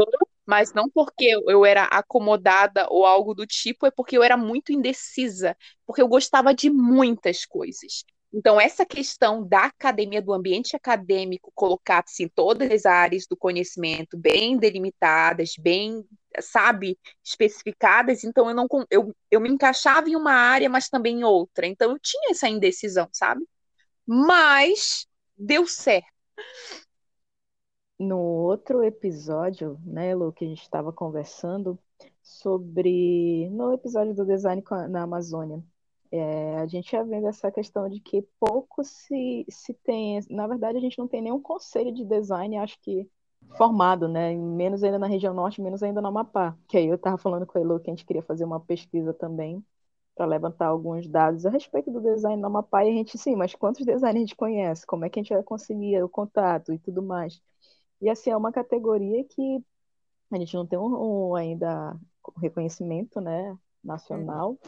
[0.46, 4.72] mas não porque eu era acomodada ou algo do tipo, é porque eu era muito
[4.72, 8.04] indecisa, porque eu gostava de muitas coisas.
[8.32, 14.18] Então, essa questão da academia, do ambiente acadêmico, colocar assim, todas as áreas do conhecimento
[14.18, 16.04] bem delimitadas, bem,
[16.40, 21.24] sabe, especificadas, então eu não eu, eu me encaixava em uma área, mas também em
[21.24, 21.64] outra.
[21.66, 23.44] Então, eu tinha essa indecisão, sabe?
[24.06, 26.14] Mas deu certo
[27.98, 31.78] no outro episódio, né, Lu, que a gente estava conversando
[32.22, 33.48] sobre.
[33.50, 35.62] No episódio do design na Amazônia,
[36.12, 40.78] É, a gente já vendo essa questão de que pouco se, se tem, na verdade
[40.78, 43.10] a gente não tem nenhum conselho de design, acho que
[43.56, 44.34] formado, né?
[44.36, 46.56] Menos ainda na região norte, menos ainda no Amapá.
[46.68, 49.12] Que aí eu estava falando com a Elo que a gente queria fazer uma pesquisa
[49.14, 49.64] também
[50.14, 53.54] para levantar alguns dados a respeito do design no Amapá e a gente, sim, mas
[53.54, 54.86] quantos designers a gente conhece?
[54.86, 57.42] Como é que a gente vai conseguir o contato e tudo mais?
[58.00, 59.64] E assim, é uma categoria que
[60.30, 61.96] a gente não tem um, um ainda
[62.38, 64.58] reconhecimento, né, nacional.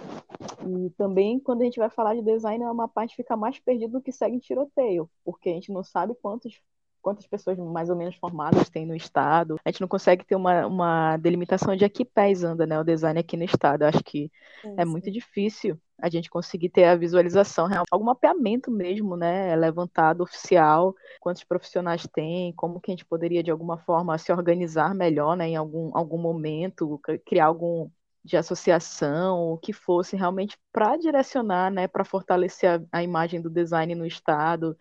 [0.67, 3.59] E também, quando a gente vai falar de design, é uma parte que fica mais
[3.59, 6.61] perdida do que segue em tiroteio, porque a gente não sabe quantos
[7.07, 9.61] quantas pessoas mais ou menos formadas tem no estado.
[9.65, 12.83] A gente não consegue ter uma, uma delimitação de a que pés anda né, o
[12.83, 13.83] design aqui no estado.
[13.83, 14.29] Eu acho que
[14.61, 14.91] sim, é sim.
[14.91, 20.97] muito difícil a gente conseguir ter a visualização real, algum mapeamento mesmo, né, levantado oficial,
[21.21, 25.51] quantos profissionais tem, como que a gente poderia de alguma forma se organizar melhor, né,
[25.51, 27.89] em algum, algum momento, criar algum
[28.25, 33.49] de associação, o que fosse realmente para direcionar, né, para fortalecer a, a imagem do
[33.49, 34.77] design no estado,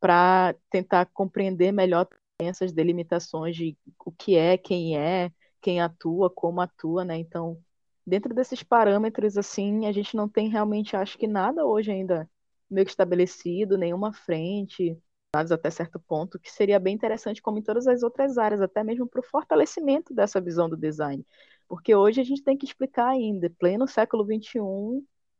[0.00, 2.08] para tentar compreender melhor
[2.38, 7.18] essas delimitações de o que é, quem é, quem atua, como atua, né?
[7.18, 7.62] Então,
[8.06, 12.28] dentro desses parâmetros, assim, a gente não tem realmente, acho que nada hoje ainda
[12.70, 14.96] meio que estabelecido, nenhuma frente,
[15.32, 19.06] até certo ponto, que seria bem interessante, como em todas as outras áreas, até mesmo
[19.06, 21.24] para o fortalecimento dessa visão do design.
[21.68, 24.60] Porque hoje a gente tem que explicar ainda, pleno século XXI,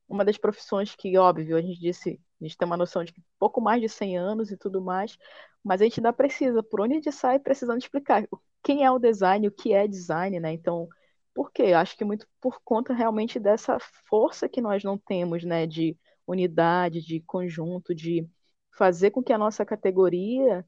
[0.09, 3.61] uma das profissões que, óbvio, a gente disse a gente tem uma noção de pouco
[3.61, 5.16] mais de 100 anos e tudo mais,
[5.62, 8.26] mas a gente ainda precisa, por onde a gente sai, precisando explicar
[8.62, 10.53] quem é o design, o que é design, né?
[10.53, 10.88] Então,
[11.35, 11.72] por quê?
[11.72, 15.66] Acho que muito por conta realmente dessa força que nós não temos, né?
[15.66, 18.29] De unidade, de conjunto, de
[18.76, 20.64] fazer com que a nossa categoria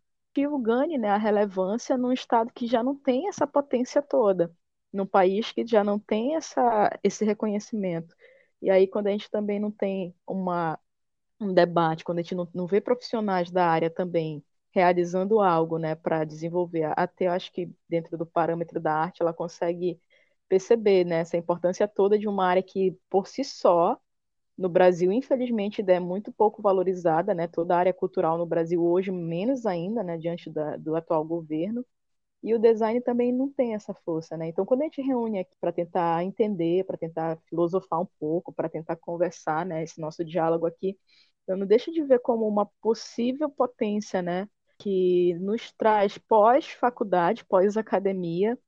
[0.63, 4.51] ganhe né, a relevância num estado que já não tem essa potência toda,
[4.93, 8.15] num país que já não tem essa, esse reconhecimento.
[8.61, 10.79] E aí, quando a gente também não tem uma
[11.45, 15.95] um debate, quando a gente não, não vê profissionais da área também realizando algo, né,
[15.95, 20.01] para desenvolver, até eu acho que dentro do parâmetro da arte ela consegue
[20.49, 23.99] perceber, né, essa importância toda de uma área que por si só
[24.57, 27.49] no Brasil, infelizmente, é muito pouco valorizada, né?
[27.49, 30.19] Toda a área cultural no Brasil hoje, menos ainda, né?
[30.19, 31.85] Diante da, do atual governo.
[32.43, 34.49] E o design também não tem essa força, né?
[34.49, 38.69] Então, quando a gente reúne aqui para tentar entender, para tentar filosofar um pouco, para
[38.69, 39.83] tentar conversar, né?
[39.85, 40.99] Esse nosso diálogo aqui,
[41.47, 48.59] eu não deixo de ver como uma possível potência, né, que nos traz pós-faculdade, pós-academia,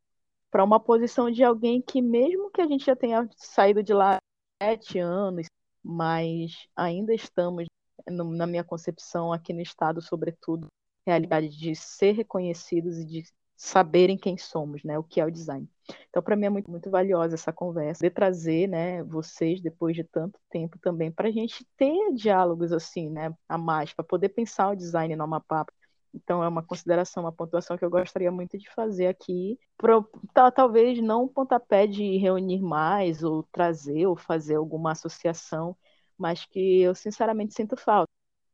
[0.51, 4.19] para uma posição de alguém que, mesmo que a gente já tenha saído de lá
[4.63, 5.47] sete anos,
[5.83, 7.67] mas ainda estamos,
[8.09, 10.69] na minha concepção, aqui no Estado, sobretudo,
[11.07, 13.25] realidade de ser reconhecidos e de
[13.57, 14.99] saberem quem somos, né?
[14.99, 15.69] O que é o design.
[16.09, 20.05] Então, para mim é muito, muito valiosa essa conversa, de trazer, né, vocês depois de
[20.05, 24.71] tanto tempo também, para a gente ter diálogos assim, né, a mais, para poder pensar
[24.71, 25.67] o design no Amapá.
[26.15, 30.09] Então, é uma consideração, uma pontuação que eu gostaria muito de fazer aqui, pro,
[30.55, 35.77] talvez não um pontapé de reunir mais, ou trazer, ou fazer alguma associação,
[36.17, 38.11] mas que eu sinceramente sinto falta.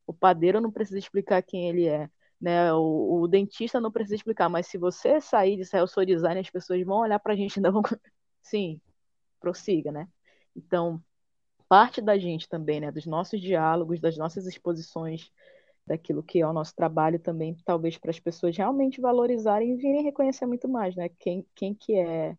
[0.07, 2.72] O padeiro não precisa explicar quem ele é, né?
[2.72, 6.40] O, o, dentista não precisa explicar, mas se você sair e disser eu sou designer,
[6.40, 7.83] as pessoas vão olhar para a gente e ainda vão.
[8.42, 8.81] Sim,
[9.38, 10.09] prossiga, né?
[10.57, 11.03] Então,
[11.68, 12.90] parte da gente também, né?
[12.90, 15.31] Dos nossos diálogos, das nossas exposições,
[15.87, 20.03] daquilo que é o nosso trabalho também, talvez para as pessoas realmente valorizarem e virem
[20.03, 21.11] reconhecer muito mais, né?
[21.18, 22.37] Quem, quem que é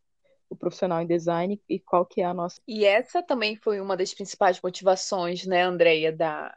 [0.50, 2.62] o profissional em design e qual que é a nossa.
[2.68, 6.54] E essa também foi uma das principais motivações, né, Andreia, da,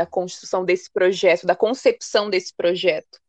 [0.00, 3.20] da construção desse projeto, da concepção desse projeto.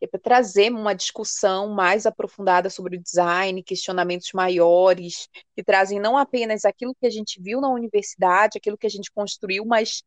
[0.00, 6.16] É para trazer uma discussão mais aprofundada sobre o design, questionamentos maiores, que trazem não
[6.16, 10.04] apenas aquilo que a gente viu na universidade, aquilo que a gente construiu, mas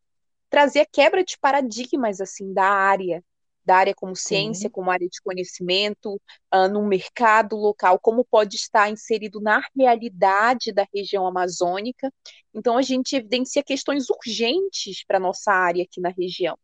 [0.49, 3.21] trazer a quebra de paradigmas assim da área,
[3.65, 4.69] da área como ciência, Sim.
[4.69, 6.19] como área de conhecimento,
[6.53, 12.11] uh, no mercado local, como pode estar inserido na realidade da região amazônica.
[12.53, 16.57] Então, a gente evidencia questões urgentes para a nossa área aqui na região.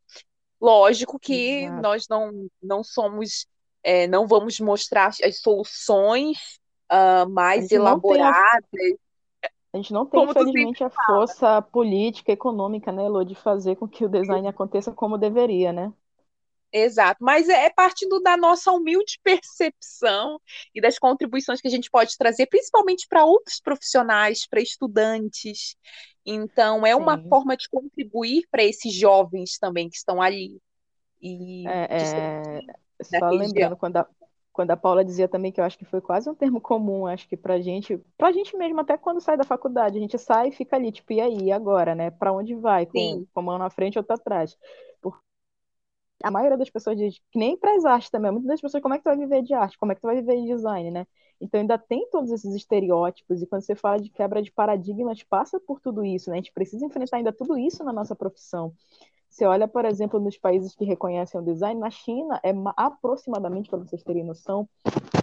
[0.62, 1.82] Lógico que Exato.
[1.82, 3.48] nós não, não somos,
[3.82, 6.60] é, não vamos mostrar as soluções
[6.92, 8.98] uh, mais elaboradas.
[9.72, 14.04] A gente não tem, infelizmente, a força política, econômica, né, Elô, de fazer com que
[14.04, 15.94] o design aconteça como deveria, né?
[16.72, 20.40] Exato, mas é, é partindo da nossa humilde percepção
[20.74, 25.76] e das contribuições que a gente pode trazer, principalmente para outros profissionais, para estudantes.
[26.26, 27.28] Então, é uma Sim.
[27.28, 30.62] forma de contribuir para esses jovens também que estão ali.
[31.22, 32.62] E é, é...
[33.02, 34.08] Só lembrando, quando a,
[34.52, 37.28] quando a Paula dizia também que eu acho que foi quase um termo comum, acho
[37.28, 40.52] que pra gente, pra gente mesmo, até quando sai da faculdade, a gente sai e
[40.52, 42.12] fica ali, tipo, e aí, agora, né?
[42.12, 42.86] Pra onde vai?
[42.86, 44.58] Com, com a mão na frente ou outra atrás.
[45.02, 45.29] Porque
[46.24, 48.94] a maioria das pessoas diz, que nem para as artes também, muitas das pessoas, como
[48.94, 49.78] é que tu vai viver de arte?
[49.78, 51.08] Como é que tu vai viver de design, né?
[51.40, 55.60] Então ainda tem todos esses estereótipos, e quando você fala de quebra de paradigmas, passa
[55.60, 56.36] por tudo isso, né?
[56.36, 58.74] A gente precisa enfrentar ainda tudo isso na nossa profissão.
[59.30, 63.80] Você olha, por exemplo, nos países que reconhecem o design, na China é aproximadamente, para
[63.80, 64.68] vocês terem noção,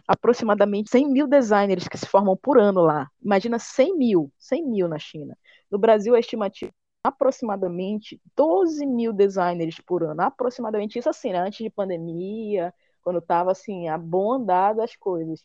[0.06, 3.10] aproximadamente 100 mil designers que se formam por ano lá.
[3.22, 5.36] Imagina 100 mil, 100 mil na China.
[5.70, 6.72] No Brasil, a estimativa
[7.06, 11.38] aproximadamente 12 mil designers por ano, aproximadamente isso assim, né?
[11.40, 15.44] antes de pandemia, quando estava assim, a bom andar das coisas.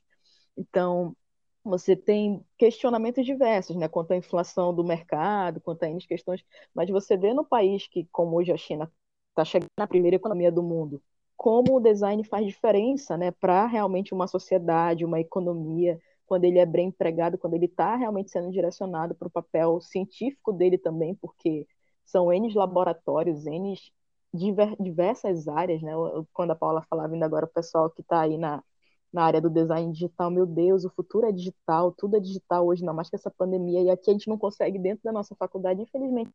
[0.58, 1.16] Então,
[1.64, 6.44] você tem questionamentos diversos, né, quanto à inflação do mercado, quanto a N questões,
[6.74, 8.92] mas você vê no país que, como hoje a China
[9.30, 11.02] está chegando na primeira economia do mundo,
[11.38, 16.00] como o design faz diferença, né, para realmente uma sociedade, uma economia,
[16.32, 20.54] quando ele é bem empregado, quando ele está realmente sendo direcionado para o papel científico
[20.54, 21.68] dele também, porque
[22.06, 23.76] são N laboratórios, N
[24.80, 25.92] diversas áreas, né?
[26.32, 28.64] Quando a Paula falava ainda agora, o pessoal que está aí na,
[29.12, 32.82] na área do design digital, meu Deus, o futuro é digital, tudo é digital hoje,
[32.82, 35.82] não mais que essa pandemia, e aqui a gente não consegue, dentro da nossa faculdade,
[35.82, 36.32] infelizmente,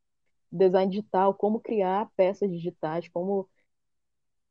[0.53, 3.49] design digital, como criar peças digitais, como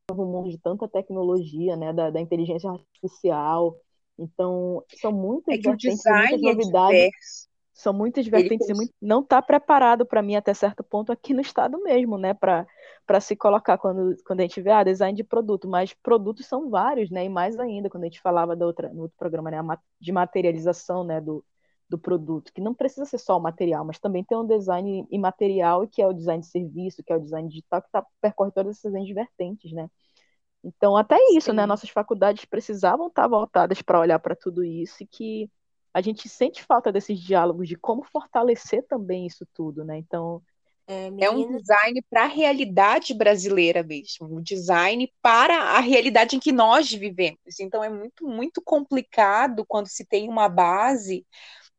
[0.09, 3.79] o mundo de tanta tecnologia, né, da, da inteligência artificial,
[4.17, 6.97] então são muitas é que vertentes, muitas é novidades.
[6.97, 7.55] diverso.
[7.73, 11.41] São muitas vertentes e muito, não está preparado para mim até certo ponto aqui no
[11.41, 12.33] estado mesmo, né?
[12.33, 16.69] Para se colocar quando, quando a gente vê ah, design de produto, mas produtos são
[16.69, 17.25] vários, né?
[17.25, 19.59] E mais ainda, quando a gente falava da outra, no outro programa, né?
[19.99, 21.19] De materialização né?
[21.19, 21.43] do,
[21.89, 25.87] do produto, que não precisa ser só o material, mas também tem um design imaterial,
[25.87, 28.77] que é o design de serviço, que é o design digital, que tá, percorre todas
[28.77, 29.89] essas vertentes, né?
[30.65, 31.65] Então, até isso, né?
[31.65, 35.49] Nossas faculdades precisavam estar voltadas para olhar para tudo isso e que
[35.93, 39.97] a gente sente falta desses diálogos de como fortalecer também isso tudo, né?
[39.97, 40.41] Então.
[40.87, 46.39] É, é um design para a realidade brasileira mesmo, um design para a realidade em
[46.39, 47.59] que nós vivemos.
[47.59, 51.25] Então é muito, muito complicado quando se tem uma base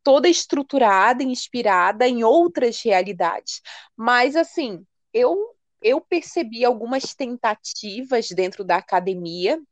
[0.02, 3.60] toda estruturada, inspirada em outras realidades.
[3.96, 5.55] Mas assim, eu
[5.86, 9.62] eu percebi algumas tentativas dentro da academia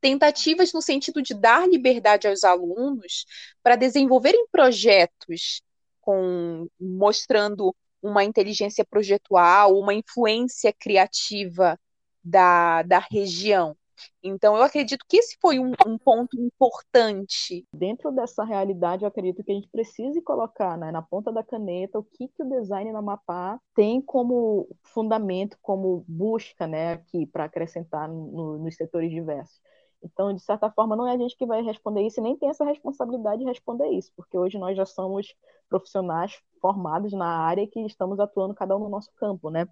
[0.00, 3.24] tentativas no sentido de dar liberdade aos alunos
[3.62, 5.62] para desenvolverem projetos
[6.00, 11.78] com mostrando uma inteligência projetual, uma influência criativa
[12.22, 13.76] da, da região.
[14.22, 17.66] Então, eu acredito que esse foi um, um, ponto importante.
[17.74, 21.98] Dentro dessa realidade, eu acredito que a gente precise colocar né, na ponta da caneta
[21.98, 27.44] o que, que o design na Mapá tem como fundamento, como busca né, aqui para
[27.44, 29.60] acrescentar no, nos setores diversos.
[30.02, 32.48] Então, de certa forma, não é a gente que vai responder isso e nem tem
[32.48, 35.34] essa responsabilidade de responder isso, porque hoje nós já somos
[35.68, 39.66] profissionais formados na área que estamos atuando cada um no nosso campo, né?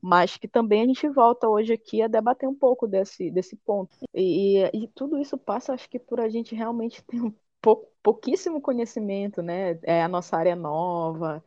[0.00, 3.96] Mas que também a gente volta hoje aqui a debater um pouco desse, desse ponto.
[4.12, 7.32] E, e, tudo isso passa, acho que, por a gente realmente ter um
[7.62, 9.78] pou, pouquíssimo conhecimento, né?
[9.82, 11.42] É a nossa área nova,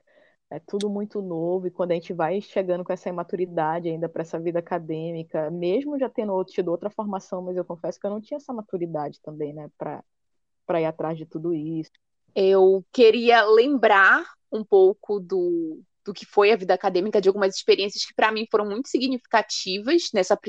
[0.50, 4.22] é tudo muito novo, e quando a gente vai chegando com essa imaturidade ainda para
[4.22, 8.22] essa vida acadêmica, mesmo já tendo tido outra formação, mas eu confesso que eu não
[8.22, 11.91] tinha essa maturidade também, né, para ir atrás de tudo isso.
[12.34, 18.06] Eu queria lembrar um pouco do, do que foi a vida acadêmica, de algumas experiências
[18.06, 20.39] que para mim foram muito significativas nessa,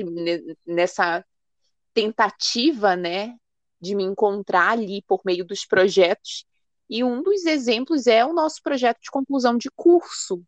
[0.65, 1.25] nessa
[1.93, 3.35] tentativa, né,
[3.81, 6.45] de me encontrar ali por meio dos projetos
[6.89, 10.43] e um dos exemplos é o nosso projeto de conclusão de curso.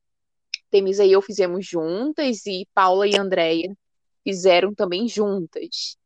[0.72, 3.78] Temisa e eu fizemos juntas, e Paula e Andréia
[4.24, 5.98] fizeram também juntas.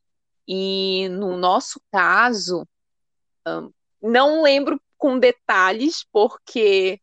[0.47, 2.67] E no nosso caso,
[4.01, 6.99] não lembro com detalhes, porque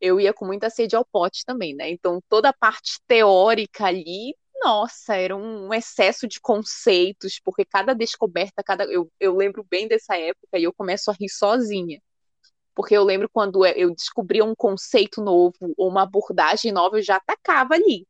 [0.00, 1.88] eu ia com muita sede ao pote também, né?
[1.90, 8.62] Então toda a parte teórica ali, nossa, era um excesso de conceitos, porque cada descoberta,
[8.64, 12.00] cada eu, eu lembro bem dessa época e eu começo a rir sozinha
[12.74, 17.16] porque eu lembro quando eu descobria um conceito novo ou uma abordagem nova, eu já
[17.16, 18.06] atacava ali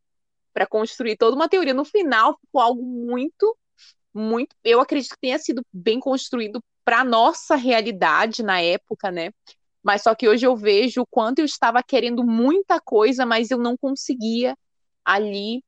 [0.53, 1.75] para construir toda uma teoria.
[1.75, 3.57] No final, ficou algo muito,
[4.13, 4.55] muito.
[4.63, 9.33] Eu acredito que tenha sido bem construído para nossa realidade na época, né?
[9.83, 13.59] Mas só que hoje eu vejo o quanto eu estava querendo muita coisa, mas eu
[13.59, 14.57] não conseguia
[15.05, 15.65] ali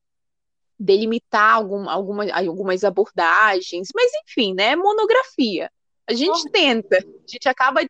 [0.79, 3.89] delimitar algum, alguma, algumas abordagens.
[3.93, 4.75] Mas enfim, né?
[4.75, 5.69] Monografia.
[6.07, 7.81] A gente tenta, a gente acaba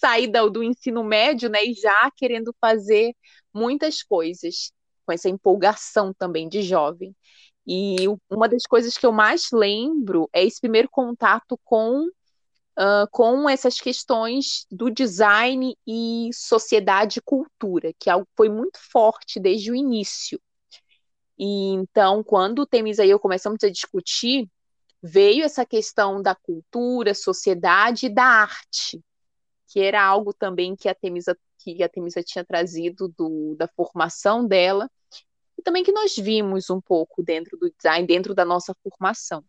[0.00, 3.14] sair do ensino médio, né, e já querendo fazer
[3.52, 4.72] muitas coisas,
[5.04, 7.14] com essa empolgação também de jovem.
[7.66, 7.96] E
[8.28, 13.80] uma das coisas que eu mais lembro é esse primeiro contato com uh, com essas
[13.80, 19.74] questões do design e sociedade e cultura, que é algo foi muito forte desde o
[19.74, 20.40] início.
[21.38, 24.48] E então, quando o Temisa e eu começamos a discutir,
[25.02, 29.00] veio essa questão da cultura, sociedade e da arte,
[29.70, 34.46] que era algo também que a Temisa, que a Temisa tinha trazido do, da formação
[34.46, 34.90] dela,
[35.56, 39.44] e também que nós vimos um pouco dentro do design, dentro da nossa formação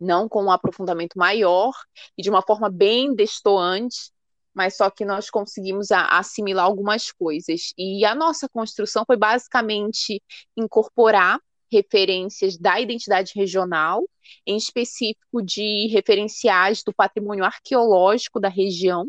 [0.00, 1.72] não com um aprofundamento maior
[2.16, 4.12] e de uma forma bem destoante,
[4.52, 7.72] mas só que nós conseguimos assimilar algumas coisas.
[7.76, 10.22] E a nossa construção foi basicamente
[10.56, 11.40] incorporar
[11.72, 14.08] referências da identidade regional,
[14.46, 19.06] em específico de referenciais do patrimônio arqueológico da região,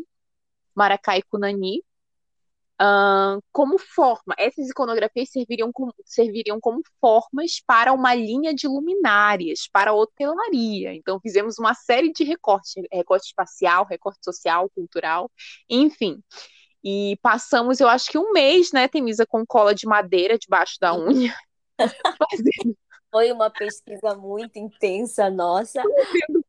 [0.76, 1.82] Maracá e Cunani,
[2.78, 9.66] Uh, como forma, essas iconografias serviriam como, serviriam como formas para uma linha de luminárias,
[9.72, 10.94] para a hotelaria.
[10.94, 15.30] Então, fizemos uma série de recortes: recorte espacial, recorte social, cultural,
[15.70, 16.22] enfim.
[16.84, 20.94] E passamos, eu acho que um mês, né, Temisa, com cola de madeira debaixo da
[20.94, 21.34] unha,
[22.18, 22.76] fazendo
[23.16, 25.82] foi uma pesquisa muito intensa nossa.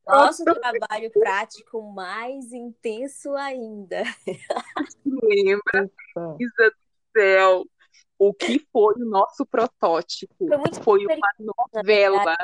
[0.05, 4.03] Nosso trabalho prático mais intenso ainda.
[5.05, 5.89] Lembra,
[6.37, 6.75] Isa do
[7.15, 7.65] céu,
[8.19, 10.35] o que foi o nosso protótipo?
[10.37, 12.35] Foi, foi uma novela.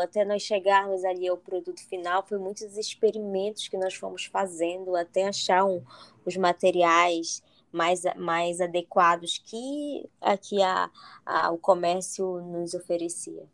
[0.00, 5.26] Até nós chegarmos ali ao produto final, foi muitos experimentos que nós fomos fazendo até
[5.26, 5.82] achar um,
[6.24, 7.42] os materiais
[7.72, 10.90] mais, mais adequados que aqui a,
[11.24, 13.46] a, o comércio nos oferecia.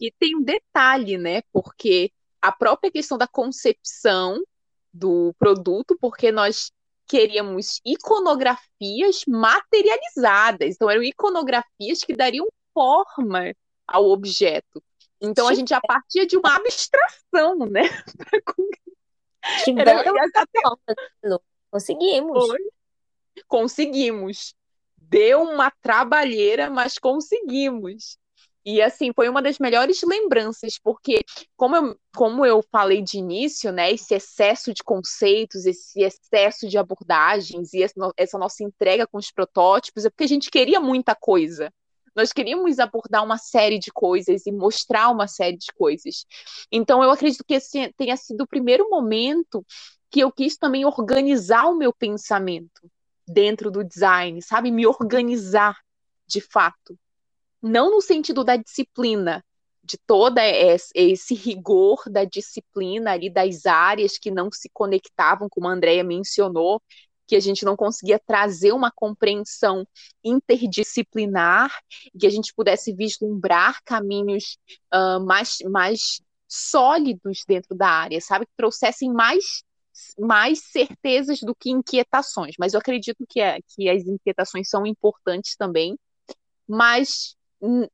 [0.00, 1.42] E tem um detalhe, né?
[1.52, 4.42] Porque a própria questão da concepção
[4.92, 6.70] do produto, porque nós
[7.06, 10.74] queríamos iconografias materializadas.
[10.74, 13.54] Então, eram iconografias que dariam forma
[13.86, 14.82] ao objeto.
[15.20, 17.82] Então, a gente já partia de uma abstração, né?
[19.76, 20.02] Era,
[21.70, 22.46] Conseguimos.
[22.46, 22.58] Foi.
[23.46, 24.54] Conseguimos.
[24.96, 28.18] Deu uma trabalheira, mas conseguimos.
[28.64, 31.22] E assim, foi uma das melhores lembranças, porque
[31.54, 36.78] como eu, como eu falei de início, né, esse excesso de conceitos, esse excesso de
[36.78, 37.82] abordagens e
[38.16, 41.70] essa nossa entrega com os protótipos, é porque a gente queria muita coisa.
[42.16, 46.24] Nós queríamos abordar uma série de coisas e mostrar uma série de coisas.
[46.72, 49.66] Então, eu acredito que esse tenha sido o primeiro momento
[50.10, 52.88] que eu quis também organizar o meu pensamento
[53.26, 54.70] dentro do design, sabe?
[54.70, 55.76] Me organizar
[56.26, 56.96] de fato
[57.64, 59.42] não no sentido da disciplina,
[59.82, 65.72] de toda esse rigor da disciplina ali das áreas que não se conectavam, como a
[65.72, 66.82] Andrea mencionou,
[67.26, 69.86] que a gente não conseguia trazer uma compreensão
[70.22, 71.70] interdisciplinar,
[72.18, 74.58] que a gente pudesse vislumbrar caminhos
[74.92, 78.44] uh, mais, mais sólidos dentro da área, sabe?
[78.44, 79.64] Que trouxessem mais,
[80.18, 82.56] mais certezas do que inquietações.
[82.58, 85.98] Mas eu acredito que, é, que as inquietações são importantes também,
[86.68, 87.36] mas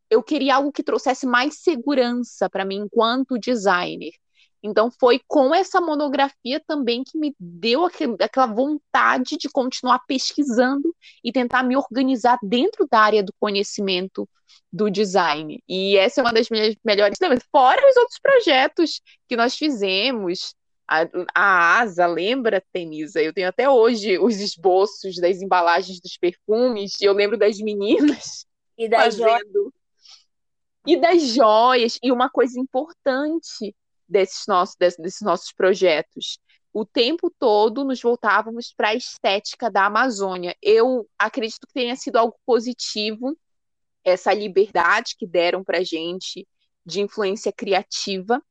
[0.09, 4.13] eu queria algo que trouxesse mais segurança para mim enquanto designer.
[4.63, 10.95] Então foi com essa monografia também que me deu aquela vontade de continuar pesquisando
[11.25, 14.29] e tentar me organizar dentro da área do conhecimento
[14.73, 15.63] do design.
[15.69, 17.49] E essa é uma das minhas melhores lembranças.
[17.51, 20.55] Fora os outros projetos que nós fizemos.
[20.87, 23.23] A, a Asa, lembra, Tenisa?
[23.23, 28.45] Eu tenho até hoje os esboços das embalagens dos perfumes, e eu lembro das meninas
[28.81, 29.75] e das fazendo.
[30.87, 31.99] E das joias.
[32.03, 33.77] E uma coisa importante
[34.09, 36.39] desses nossos, desses nossos projetos.
[36.73, 40.57] O tempo todo nos voltávamos para a estética da Amazônia.
[40.63, 43.37] Eu acredito que tenha sido algo positivo
[44.03, 46.49] essa liberdade que deram para gente
[46.87, 48.43] de influência criativa.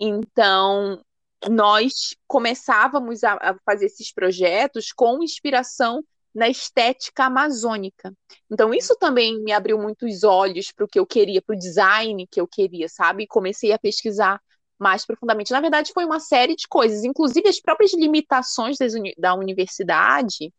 [0.00, 1.00] Então,
[1.48, 6.02] nós começávamos a, fazer esses projetos com inspiração
[6.36, 8.12] na estética amazônica.
[8.50, 12.26] Então, isso também me abriu muitos olhos para o que eu queria, para o design
[12.30, 13.22] que eu queria, sabe?
[13.22, 14.38] E comecei a pesquisar
[14.78, 15.50] mais profundamente.
[15.50, 18.76] Na verdade, foi uma série de coisas, inclusive as próprias limitações
[19.16, 20.52] da universidade.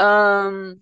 [0.00, 0.80] Um,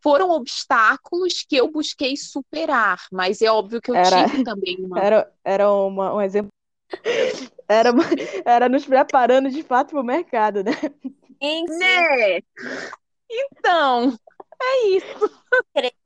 [0.00, 5.00] foram obstáculos que eu busquei superar, mas é óbvio que eu era, tive também uma.
[5.00, 6.52] Era, era uma, um exemplo.
[7.68, 7.90] Era,
[8.44, 10.70] era nos preparando de fato para o mercado, né?
[11.42, 12.40] Sim, Né?
[13.30, 14.16] Então,
[14.62, 15.42] é isso.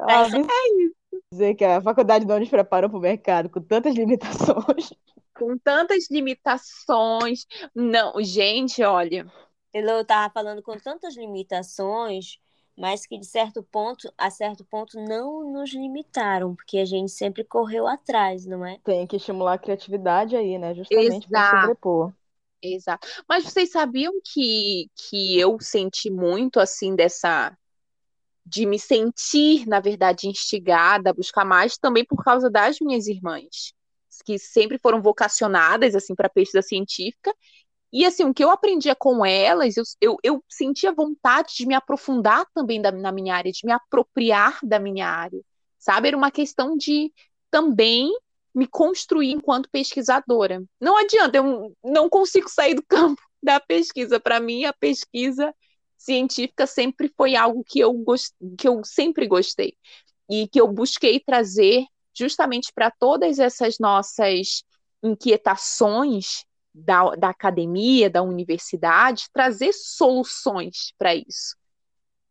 [0.01, 0.95] Ah, é isso.
[1.33, 4.91] Dizer que a faculdade não nos preparou para o mercado com tantas limitações.
[5.35, 7.47] Com tantas limitações.
[7.75, 9.27] Não, gente, olha.
[9.73, 12.39] Eu estava falando com tantas limitações,
[12.77, 17.45] mas que de certo ponto, a certo ponto, não nos limitaram, porque a gente sempre
[17.45, 18.79] correu atrás, não é?
[18.83, 20.75] Tem que estimular a criatividade aí, né?
[20.75, 22.13] Justamente para sobrepor.
[22.63, 23.09] Exato.
[23.29, 27.57] Mas vocês sabiam que, que eu senti muito assim dessa
[28.45, 33.73] de me sentir, na verdade, instigada a buscar mais também por causa das minhas irmãs,
[34.25, 37.33] que sempre foram vocacionadas assim para pesquisa científica.
[37.93, 41.75] E assim, o que eu aprendia com elas, eu, eu, eu sentia vontade de me
[41.75, 45.41] aprofundar também da, na minha área, de me apropriar da minha área,
[45.79, 46.09] sabe?
[46.09, 47.13] Era uma questão de
[47.51, 48.11] também
[48.55, 50.63] me construir enquanto pesquisadora.
[50.81, 54.19] Não adianta, eu não consigo sair do campo da pesquisa.
[54.19, 55.55] Para mim, a pesquisa
[55.97, 58.35] científica sempre foi algo que eu, gost...
[58.59, 59.75] que eu sempre gostei
[60.29, 61.85] e que eu busquei trazer
[62.17, 64.65] justamente para todas essas nossas
[65.03, 71.57] inquietações da, da academia, da universidade, trazer soluções para isso.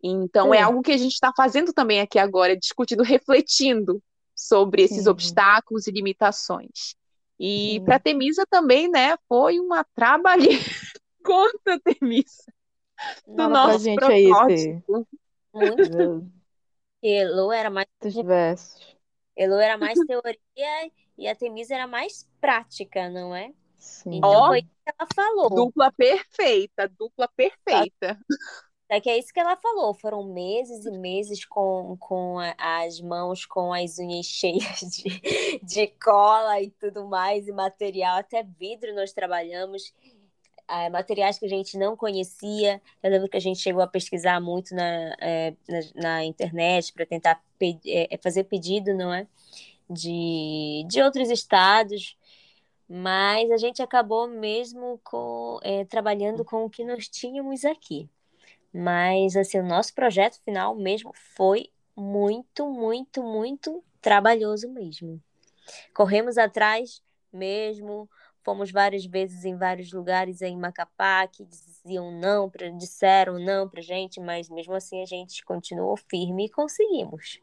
[0.02, 4.02] Então, é algo que a gente está fazendo também aqui agora, discutindo, refletindo
[4.40, 5.10] sobre esses Sim.
[5.10, 6.96] obstáculos e limitações.
[7.38, 10.64] E para Temisa também, né, foi uma trabalheira.
[11.24, 12.46] Conta, Temisa,
[13.28, 15.08] do Fala nosso gente protótipo.
[15.54, 16.32] Muito.
[17.04, 17.88] Elo era mais.
[19.36, 23.54] Elo era mais teoria e a Temisa era mais prática, não é?
[23.78, 24.16] Sim.
[24.16, 25.50] Então oh, foi isso que ela falou.
[25.50, 28.20] Dupla perfeita, dupla perfeita.
[28.90, 29.94] É que é isso que ela falou.
[29.94, 36.60] Foram meses e meses com, com as mãos com as unhas cheias de, de cola
[36.60, 39.94] e tudo mais, e material, até vidro nós trabalhamos.
[40.68, 42.82] É, materiais que a gente não conhecia.
[43.02, 47.06] Eu lembro que a gente chegou a pesquisar muito na, é, na, na, internet para
[47.08, 49.28] tentar pe é, fazer pedido, não é?
[49.90, 52.16] De, de outros estados,
[52.88, 58.10] mas a gente acabou mesmo com, é, trabalhando com o que nós tínhamos aqui.
[58.74, 65.22] Mas, assim, o nosso projeto final mesmo foi muito, muito, muito trabalhoso mesmo.
[65.94, 67.02] Corremos atrás
[67.32, 68.10] mesmo,
[68.44, 73.82] fomos várias vezes em vários lugares em Macapá que diziam não, pra, disseram não pra
[73.82, 77.42] gente, mas mesmo assim a gente continuou firme e conseguimos.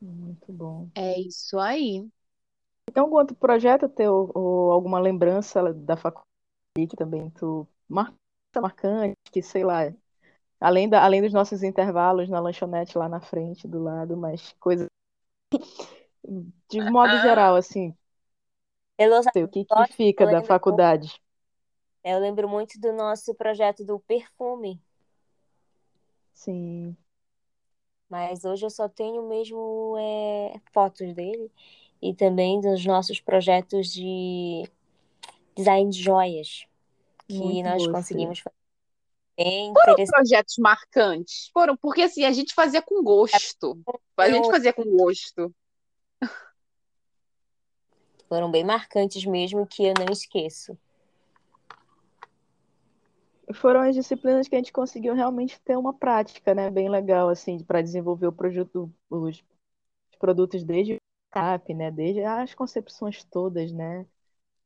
[0.00, 0.88] Muito bom.
[0.94, 2.08] É isso aí.
[2.94, 6.26] Algum outro projeto teu ou alguma lembrança da faculdade
[6.88, 8.14] que também tu marca,
[8.60, 9.92] marcante, que sei lá,
[10.62, 14.86] Além, da, além dos nossos intervalos na lanchonete lá na frente, do lado, mas coisas.
[16.70, 17.92] De modo geral, assim.
[18.98, 21.20] o que, que fica da faculdade?
[22.04, 24.80] Eu lembro muito do nosso projeto do perfume.
[26.32, 26.96] Sim.
[28.08, 31.50] Mas hoje eu só tenho mesmo é, fotos dele
[32.00, 34.62] e também dos nossos projetos de
[35.56, 36.66] design de joias
[37.26, 38.61] que muito nós conseguimos fazer
[39.36, 41.50] Bem Foram projetos marcantes.
[41.52, 43.78] Foram, porque assim, a gente fazia com gosto.
[44.16, 45.54] A gente fazia com gosto.
[48.28, 50.76] Foram bem marcantes mesmo, que eu não esqueço.
[53.54, 56.70] Foram as disciplinas que a gente conseguiu realmente ter uma prática, né?
[56.70, 59.42] Bem legal, assim, para desenvolver o projeto, os
[60.18, 60.96] produtos desde o
[61.30, 61.90] CAP, né?
[61.90, 64.06] Desde as concepções todas, né?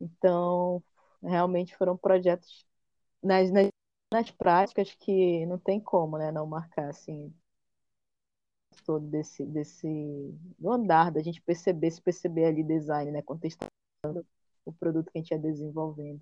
[0.01, 0.83] Então,
[1.23, 2.64] realmente foram projetos
[3.23, 3.69] nas, nas
[4.13, 7.33] nas práticas que não tem como, né, não marcar assim
[8.85, 9.89] todo desse desse
[10.59, 14.27] do andar da gente perceber se perceber ali design, né, contextualizando
[14.65, 16.21] o produto que a gente ia desenvolvendo.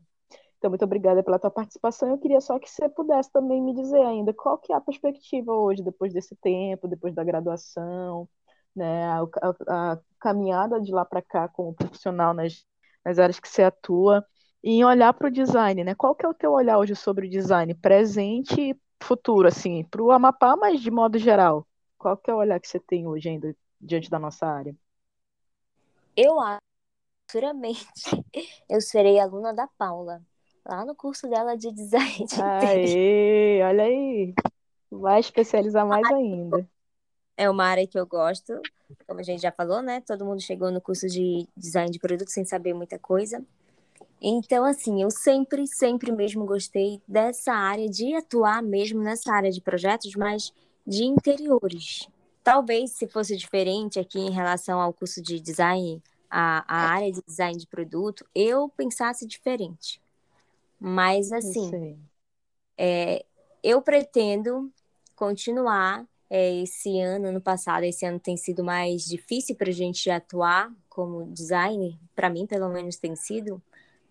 [0.58, 2.08] Então, muito obrigada pela tua participação.
[2.08, 5.52] Eu queria só que você pudesse também me dizer ainda qual que é a perspectiva
[5.52, 8.28] hoje, depois desse tempo, depois da graduação,
[8.74, 9.20] né, a,
[9.68, 12.64] a, a caminhada de lá para cá como profissional nas,
[13.04, 14.26] nas áreas que você atua,
[14.66, 15.94] em olhar para o design, né?
[15.94, 20.02] Qual que é o teu olhar hoje sobre o design presente e futuro, assim, para
[20.02, 21.66] o Amapá, mas de modo geral?
[21.98, 24.74] Qual que é o olhar que você tem hoje ainda diante da nossa área?
[26.16, 26.62] Eu acho,
[27.28, 27.82] futuramente,
[28.66, 30.22] eu serei aluna da Paula,
[30.64, 32.24] lá no curso dela de design.
[32.24, 34.32] De Aê, olha aí,
[34.90, 36.66] vai especializar mais ainda.
[37.36, 38.62] É uma área que eu gosto,
[39.06, 40.00] como a gente já falou, né?
[40.00, 43.44] Todo mundo chegou no curso de design de produto sem saber muita coisa.
[44.26, 49.60] Então, assim, eu sempre, sempre mesmo gostei dessa área, de atuar mesmo nessa área de
[49.60, 50.50] projetos, mas
[50.86, 52.08] de interiores.
[52.42, 57.20] Talvez se fosse diferente aqui em relação ao curso de design, a, a área de
[57.26, 60.00] design de produto, eu pensasse diferente.
[60.80, 61.98] Mas, assim,
[62.78, 63.26] é,
[63.62, 64.72] eu pretendo
[65.14, 70.08] continuar é, esse ano, ano passado, esse ano tem sido mais difícil para a gente
[70.08, 73.62] atuar como designer, para mim, pelo menos, tem sido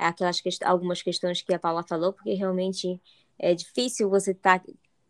[0.07, 3.01] aquelas quest algumas questões que a Paula falou, porque realmente
[3.37, 4.61] é difícil você tá,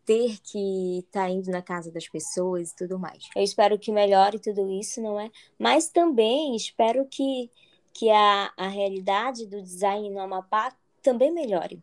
[0.04, 3.24] ter que estar tá indo na casa das pessoas e tudo mais.
[3.34, 5.30] Eu espero que melhore tudo isso, não é?
[5.58, 7.50] Mas também espero que,
[7.92, 11.82] que a, a realidade do design no Amapá também melhore.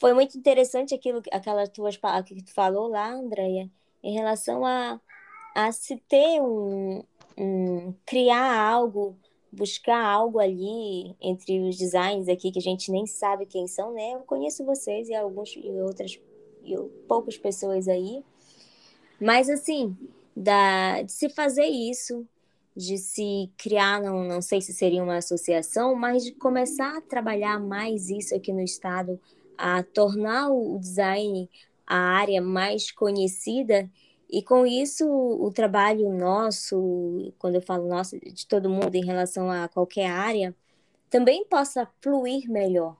[0.00, 3.70] foi muito interessante aquilo, aquelas tuas que tu falou lá, Andréia,
[4.02, 5.00] em relação a,
[5.54, 7.04] a se ter um,
[7.38, 9.16] um criar algo,
[9.52, 14.14] buscar algo ali entre os designs aqui que a gente nem sabe quem são, né?
[14.14, 16.18] Eu conheço vocês e alguns e outras
[16.64, 16.76] e
[17.06, 18.24] poucas pessoas aí,
[19.20, 19.96] mas assim,
[20.34, 22.26] da, de se fazer isso,
[22.74, 27.60] de se criar, não, não sei se seria uma associação, mas de começar a trabalhar
[27.60, 29.20] mais isso aqui no estado,
[29.58, 31.48] a tornar o design
[31.86, 33.90] a área mais conhecida
[34.32, 39.50] e com isso o trabalho nosso, quando eu falo nosso, de todo mundo em relação
[39.50, 40.56] a qualquer área,
[41.10, 42.96] também possa fluir melhor.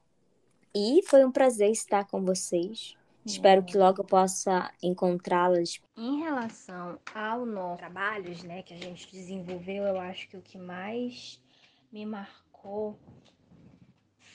[0.74, 2.95] E foi um prazer estar com vocês.
[3.24, 5.80] Espero que logo eu possa encontrá-las.
[5.97, 10.59] Em relação ao nosso trabalhos, né, que a gente desenvolveu, eu acho que o que
[10.59, 11.41] mais
[11.91, 12.99] me marcou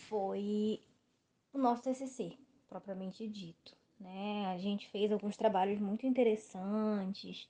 [0.07, 0.81] foi
[1.53, 2.35] o nosso TCC,
[2.67, 4.47] propriamente dito, né?
[4.47, 7.47] A gente fez alguns trabalhos muito interessantes.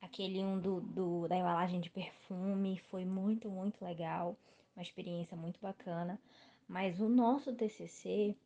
[0.00, 4.36] Aquele um do, do da embalagem de perfume foi muito, muito legal,
[4.76, 6.20] uma experiência muito bacana.
[6.68, 8.36] Mas o nosso TCC,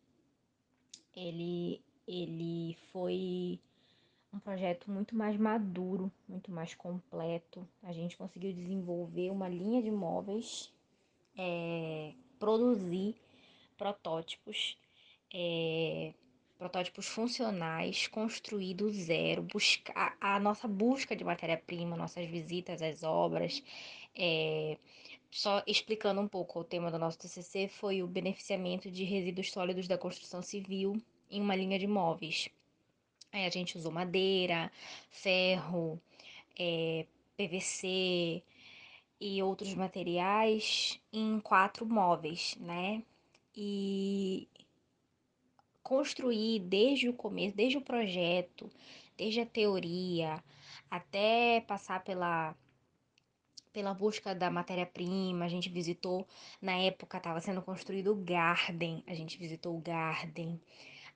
[1.15, 3.61] ele ele foi
[4.33, 7.67] um projeto muito mais maduro, muito mais completo.
[7.83, 10.73] A gente conseguiu desenvolver uma linha de móveis,
[11.37, 13.15] é, produzir
[13.77, 14.79] protótipos,
[15.33, 16.15] é,
[16.63, 23.61] protótipos funcionais, construir do zero, buscar a nossa busca de matéria-prima, nossas visitas às obras.
[24.15, 24.79] É,
[25.29, 29.89] só explicando um pouco o tema do nosso TCC foi o beneficiamento de resíduos sólidos
[29.89, 32.49] da construção civil em uma linha de móveis.
[33.33, 34.71] Aí a gente usou madeira,
[35.11, 36.01] ferro,
[36.57, 37.07] é,
[37.37, 38.41] PVC
[39.21, 43.03] e outros materiais em quatro móveis, né?
[43.57, 44.49] E
[46.03, 48.69] construir desde o começo, desde o projeto,
[49.17, 50.43] desde a teoria,
[50.91, 52.57] até passar pela
[53.73, 56.27] pela busca da matéria-prima, a gente visitou,
[56.61, 60.61] na época estava sendo construído o Garden, a gente visitou o Garden,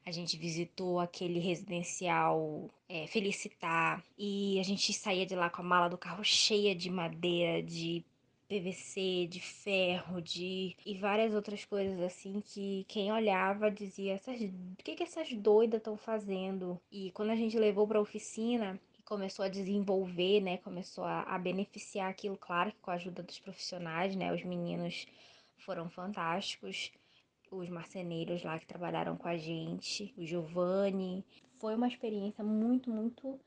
[0.06, 4.02] a gente visitou aquele residencial é, Felicitar.
[4.16, 8.02] E a gente saía de lá com a mala do carro cheia de madeira, de
[8.48, 14.76] PVC, de ferro, de e várias outras coisas assim que quem olhava dizia essas, o
[14.82, 16.80] que que essas doidas estão fazendo?
[16.90, 21.38] E quando a gente levou para oficina e começou a desenvolver, né, começou a, a
[21.38, 25.06] beneficiar aquilo, claro, com a ajuda dos profissionais, né, os meninos
[25.58, 26.92] foram fantásticos
[27.50, 31.24] os marceneiros lá que trabalharam com a gente, o Giovanni.
[31.58, 33.38] Foi uma experiência muito, muito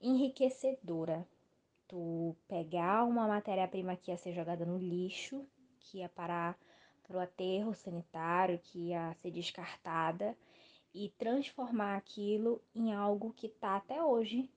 [0.00, 1.26] enriquecedora.
[1.90, 5.44] Tu pegar uma matéria-prima que ia ser jogada no lixo,
[5.80, 6.56] que ia parar
[7.02, 10.38] para o aterro sanitário, que ia ser descartada,
[10.94, 14.48] e transformar aquilo em algo que tá até hoje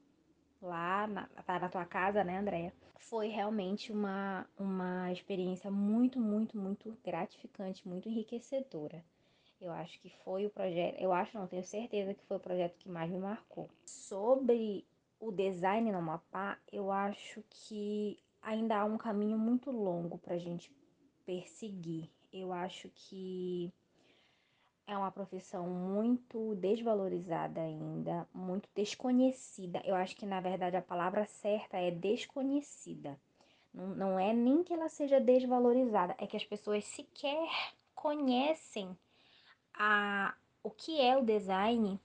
[0.61, 2.71] lá na, tá na tua casa, né, Andréia?
[2.99, 9.03] Foi realmente uma, uma experiência muito, muito, muito gratificante, muito enriquecedora.
[9.59, 12.77] Eu acho que foi o projeto, eu acho, não tenho certeza que foi o projeto
[12.77, 13.71] que mais me marcou.
[13.85, 14.85] Sobre
[15.23, 20.37] o design no Amapá, eu acho que ainda há um caminho muito longo para a
[20.37, 20.69] gente
[21.25, 22.09] perseguir.
[22.31, 23.71] Eu acho que
[24.85, 29.81] é uma profissão muito desvalorizada ainda, muito desconhecida.
[29.85, 33.17] Eu acho que, na verdade, a palavra certa é desconhecida.
[33.73, 37.47] Não, não é nem que ela seja desvalorizada, é que as pessoas sequer
[37.95, 38.95] conhecem
[39.73, 41.97] a, o que é o design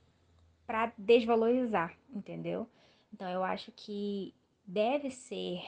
[0.66, 2.68] para desvalorizar, entendeu?
[3.12, 4.34] Então, eu acho que
[4.64, 5.62] deve ser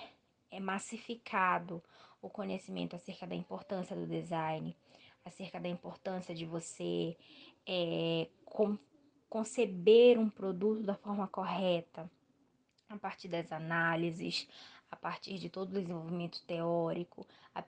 [0.51, 1.83] é, massificado
[2.21, 4.77] o conhecimento acerca da importância do design,
[5.25, 7.17] acerca da importância de você
[7.67, 8.79] é, com,
[9.29, 12.11] conceber um produto da forma correta,
[12.89, 14.49] a partir das análises,
[14.91, 17.65] a partir de todo o desenvolvimento teórico, a,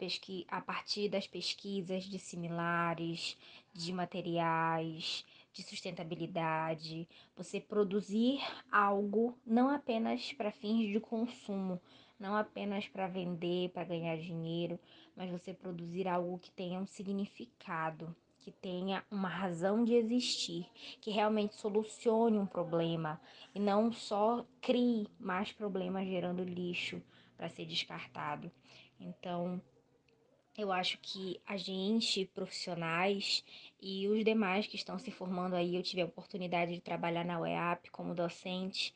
[0.48, 3.38] a partir das pesquisas de similares,
[3.72, 8.40] de materiais, de sustentabilidade, você produzir
[8.70, 11.80] algo não apenas para fins de consumo,
[12.18, 14.78] não apenas para vender, para ganhar dinheiro,
[15.16, 20.66] mas você produzir algo que tenha um significado, que tenha uma razão de existir,
[21.00, 23.20] que realmente solucione um problema
[23.54, 27.02] e não só crie mais problemas gerando lixo
[27.36, 28.50] para ser descartado.
[28.98, 29.60] Então,
[30.56, 33.44] eu acho que a gente, profissionais
[33.80, 37.40] e os demais que estão se formando aí, eu tive a oportunidade de trabalhar na
[37.40, 38.92] UEAP como docente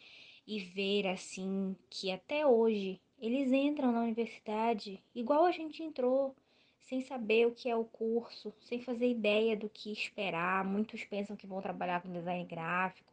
[0.47, 6.37] e ver assim que até hoje eles entram na universidade igual a gente entrou,
[6.79, 10.65] sem saber o que é o curso, sem fazer ideia do que esperar.
[10.65, 13.13] Muitos pensam que vão trabalhar com design gráfico,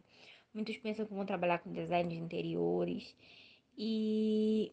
[0.53, 3.15] muitos pensam que vão trabalhar com design de interiores.
[3.77, 4.71] E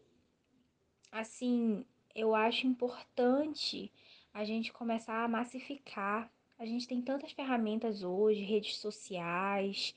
[1.11, 1.85] assim,
[2.15, 3.91] eu acho importante
[4.33, 6.31] a gente começar a massificar.
[6.57, 9.95] A gente tem tantas ferramentas hoje, redes sociais,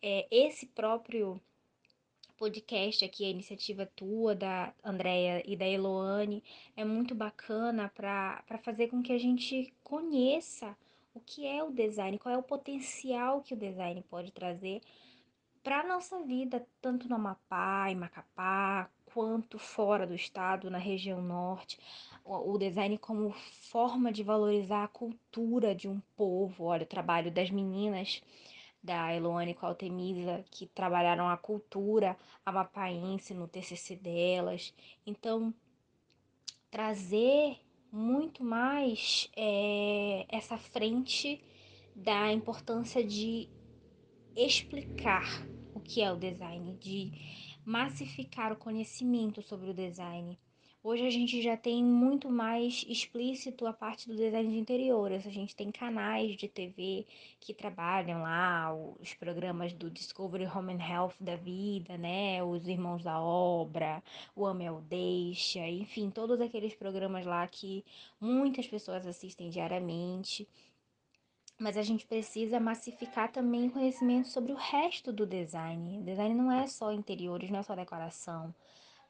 [0.00, 1.40] é, esse próprio
[2.36, 6.42] podcast aqui, a iniciativa tua, da Andrea e da Eloane,
[6.76, 10.76] é muito bacana para fazer com que a gente conheça
[11.14, 14.82] o que é o design, qual é o potencial que o design pode trazer
[15.64, 21.22] para a nossa vida, tanto no Amapá, em Macapá, quanto fora do estado, na região
[21.22, 21.78] norte.
[22.22, 23.30] O, design como
[23.70, 26.64] forma de valorizar a cultura de um povo.
[26.64, 28.22] Olha, o trabalho das meninas
[28.82, 34.74] da Eloane com a Altemisa, que trabalharam a cultura amapaense no TCC delas.
[35.06, 35.54] Então,
[36.70, 37.58] trazer
[37.90, 41.42] muito mais é, essa frente
[41.96, 43.48] da importância de
[44.36, 45.53] explicar
[45.84, 47.12] que é o design, de
[47.64, 50.38] massificar o conhecimento sobre o design.
[50.86, 55.26] Hoje a gente já tem muito mais explícito a parte do design de interiores.
[55.26, 57.06] A gente tem canais de TV
[57.40, 58.70] que trabalham lá,
[59.00, 62.44] os programas do Discovery Home and Health da vida, né?
[62.44, 64.02] Os Irmãos da Obra,
[64.36, 67.82] o Amel Deixa, enfim, todos aqueles programas lá que
[68.20, 70.46] muitas pessoas assistem diariamente.
[71.64, 75.98] Mas a gente precisa massificar também conhecimento sobre o resto do design.
[75.98, 78.54] O design não é só interiores, não é só decoração.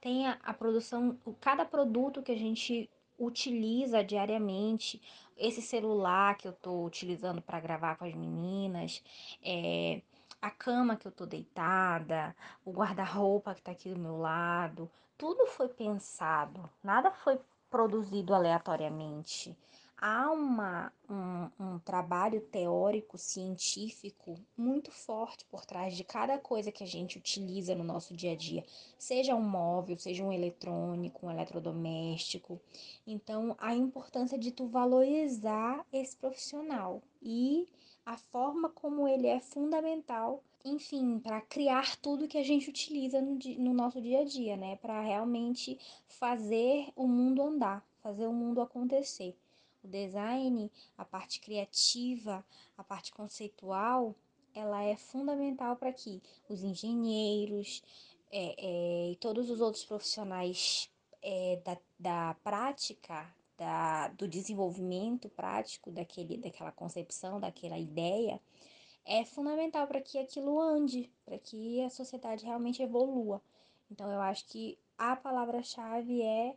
[0.00, 2.88] Tem a, a produção, cada produto que a gente
[3.18, 5.02] utiliza diariamente,
[5.36, 9.02] esse celular que eu estou utilizando para gravar com as meninas,
[9.42, 10.00] é,
[10.40, 14.88] a cama que eu estou deitada, o guarda-roupa que está aqui do meu lado,
[15.18, 17.36] tudo foi pensado, nada foi
[17.68, 19.56] produzido aleatoriamente
[19.96, 26.84] há uma, um, um trabalho teórico, científico muito forte por trás de cada coisa que
[26.84, 28.64] a gente utiliza no nosso dia a dia,
[28.98, 32.60] seja um móvel, seja um eletrônico, um eletrodoméstico.
[33.06, 37.66] Então, a importância de tu valorizar esse profissional e
[38.04, 43.38] a forma como ele é fundamental, enfim, para criar tudo que a gente utiliza no,
[43.58, 44.76] no nosso dia a dia, né?
[44.76, 49.34] Para realmente fazer o mundo andar, fazer o mundo acontecer.
[49.84, 52.44] O design, a parte criativa,
[52.76, 54.16] a parte conceitual,
[54.54, 57.82] ela é fundamental para que os engenheiros
[58.32, 60.90] é, é, e todos os outros profissionais
[61.22, 68.40] é, da, da prática, da, do desenvolvimento prático daquele, daquela concepção, daquela ideia,
[69.04, 73.42] é fundamental para que aquilo ande, para que a sociedade realmente evolua.
[73.90, 76.56] Então, eu acho que a palavra-chave é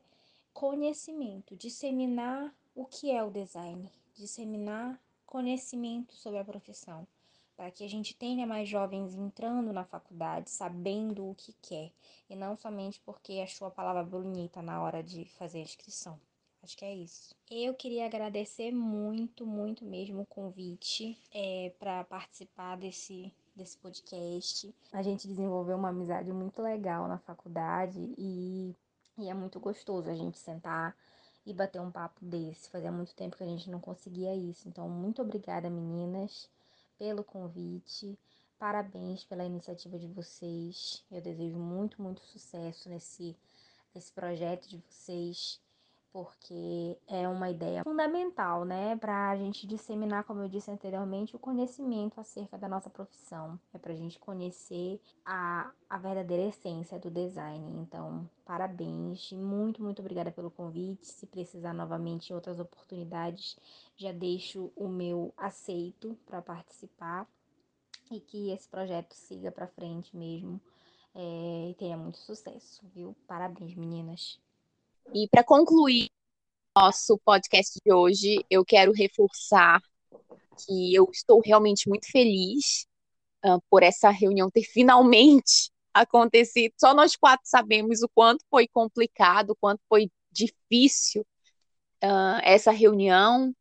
[0.53, 3.91] conhecimento, disseminar o que é o design?
[4.13, 7.07] Disseminar conhecimento sobre a profissão,
[7.55, 11.91] para que a gente tenha mais jovens entrando na faculdade, sabendo o que quer,
[12.30, 16.19] e não somente porque achou a palavra bonita na hora de fazer a inscrição.
[16.61, 17.34] Acho que é isso.
[17.49, 24.71] Eu queria agradecer muito, muito mesmo o convite é, para participar desse, desse podcast.
[24.93, 28.75] A gente desenvolveu uma amizade muito legal na faculdade e,
[29.17, 30.95] e é muito gostoso a gente sentar
[31.47, 32.69] e bater um papo desse.
[32.69, 34.67] Fazia muito tempo que a gente não conseguia isso.
[34.67, 36.49] Então, muito obrigada, meninas,
[36.97, 38.19] pelo convite.
[38.59, 41.03] Parabéns pela iniciativa de vocês.
[41.09, 43.33] Eu desejo muito, muito sucesso nesse,
[43.95, 45.61] nesse projeto de vocês
[46.18, 51.39] porque é uma ideia fundamental, né, para a gente disseminar, como eu disse anteriormente, o
[51.39, 53.59] conhecimento acerca da nossa profissão.
[53.72, 57.72] É para a gente conhecer a, a verdadeira essência do design.
[57.80, 61.05] Então, parabéns, muito, muito obrigada pelo convite.
[61.05, 63.55] Se precisar novamente outras oportunidades,
[63.95, 67.28] já deixo o meu aceito para participar
[68.09, 70.59] e que esse projeto siga para frente mesmo
[71.13, 73.15] é, e tenha muito sucesso, viu?
[73.28, 74.39] Parabéns, meninas.
[75.13, 76.09] E para concluir
[76.75, 79.81] nosso podcast de hoje, eu quero reforçar
[80.65, 82.85] que eu estou realmente muito feliz
[83.45, 86.73] uh, por essa reunião ter finalmente acontecido.
[86.79, 91.25] Só nós quatro sabemos o quanto foi complicado, o quanto foi difícil
[92.03, 93.53] uh, essa reunião,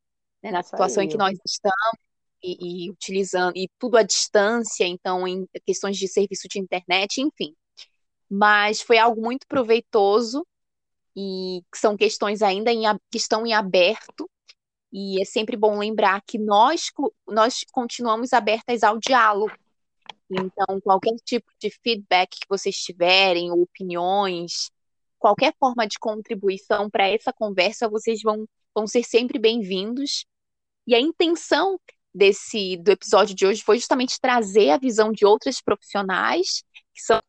[0.42, 2.06] né, na situação em que nós estamos.
[2.42, 7.56] E, e, utilizando e tudo à distância, então em questões de serviço de internet, enfim.
[8.30, 10.46] Mas foi algo muito proveitoso
[11.16, 14.28] e são questões ainda em, que estão em aberto,
[14.92, 16.90] e é sempre bom lembrar que nós,
[17.26, 19.52] nós continuamos abertas ao diálogo.
[20.30, 24.70] Então, qualquer tipo de feedback que vocês tiverem, opiniões,
[25.18, 28.46] qualquer forma de contribuição para essa conversa, vocês vão
[28.76, 30.26] vão ser sempre bem-vindos.
[30.86, 31.80] E a intenção
[32.14, 36.62] desse do episódio de hoje foi justamente trazer a visão de outras profissionais
[36.94, 37.22] que são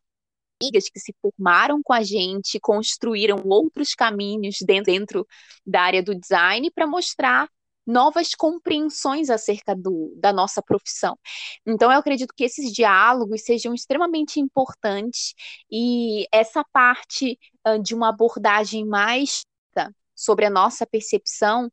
[0.60, 5.26] amigas que se formaram com a gente, construíram outros caminhos dentro, dentro
[5.66, 7.48] da área do design para mostrar
[7.86, 11.18] novas compreensões acerca do, da nossa profissão.
[11.66, 15.32] Então, eu acredito que esses diálogos sejam extremamente importantes
[15.70, 19.42] e essa parte uh, de uma abordagem mais
[20.14, 21.70] sobre a nossa percepção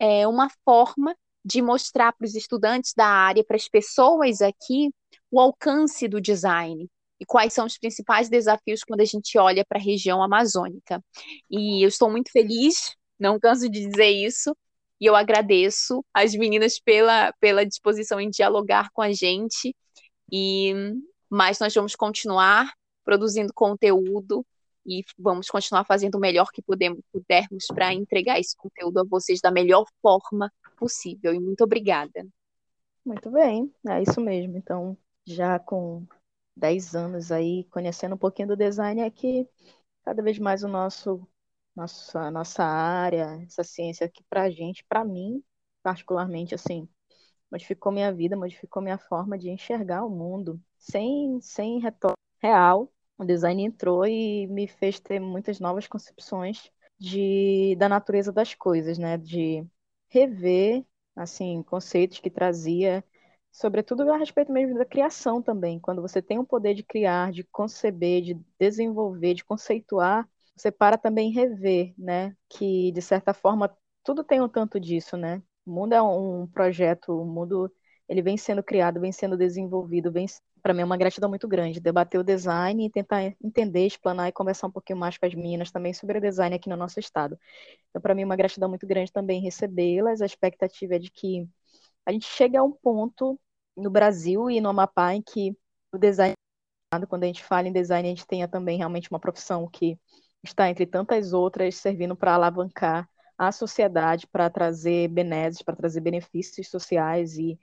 [0.00, 4.90] é uma forma de mostrar para os estudantes da área, para as pessoas aqui,
[5.30, 6.90] o alcance do design
[7.20, 11.02] e quais são os principais desafios quando a gente olha para a região amazônica.
[11.50, 14.56] E eu estou muito feliz, não canso de dizer isso,
[15.00, 19.74] e eu agradeço as meninas pela, pela disposição em dialogar com a gente.
[20.32, 20.72] E
[21.30, 22.72] mas nós vamos continuar
[23.04, 24.46] produzindo conteúdo
[24.86, 29.40] e vamos continuar fazendo o melhor que podemos, pudermos para entregar esse conteúdo a vocês
[29.40, 31.34] da melhor forma possível.
[31.34, 32.24] E muito obrigada.
[33.04, 34.56] Muito bem, é isso mesmo.
[34.56, 34.96] Então,
[35.26, 36.06] já com
[36.56, 39.48] 10 anos aí, conhecendo um pouquinho do design, é que
[40.04, 41.26] cada vez mais o nosso
[41.76, 45.42] nossa, nossa área, essa ciência para a gente, para mim,
[45.82, 46.88] particularmente, assim,
[47.50, 52.92] modificou minha vida, modificou minha forma de enxergar o mundo, sem, sem retorno real.
[53.18, 58.98] O design entrou e me fez ter muitas novas concepções de, da natureza das coisas,
[58.98, 59.16] né?
[59.18, 59.66] De
[60.08, 60.84] rever,
[61.16, 63.04] assim, conceitos que trazia,
[63.54, 65.78] sobretudo a respeito mesmo da criação também.
[65.80, 70.96] Quando você tem o poder de criar, de conceber, de desenvolver, de conceituar você para
[70.96, 72.36] também rever, né?
[72.48, 75.42] Que de certa forma tudo tem um tanto disso, né?
[75.66, 77.72] O mundo é um projeto, o mundo
[78.08, 80.26] ele vem sendo criado, vem sendo desenvolvido, vem
[80.62, 84.32] para mim é uma gratidão muito grande debater o design e tentar entender, explanar e
[84.32, 87.38] conversar um pouquinho mais com as meninas também sobre o design aqui no nosso estado.
[87.90, 90.22] Então para mim é uma gratidão muito grande também recebê-las.
[90.22, 91.48] A expectativa é de que
[92.06, 93.38] a gente chegue a um ponto
[93.76, 95.56] no Brasil e no Amapá em que
[95.92, 96.34] o design
[97.08, 99.98] quando a gente fala em design, a gente tenha também realmente uma profissão que
[100.42, 106.68] está entre tantas outras servindo para alavancar a sociedade, para trazer benesses, para trazer benefícios
[106.68, 107.58] sociais e,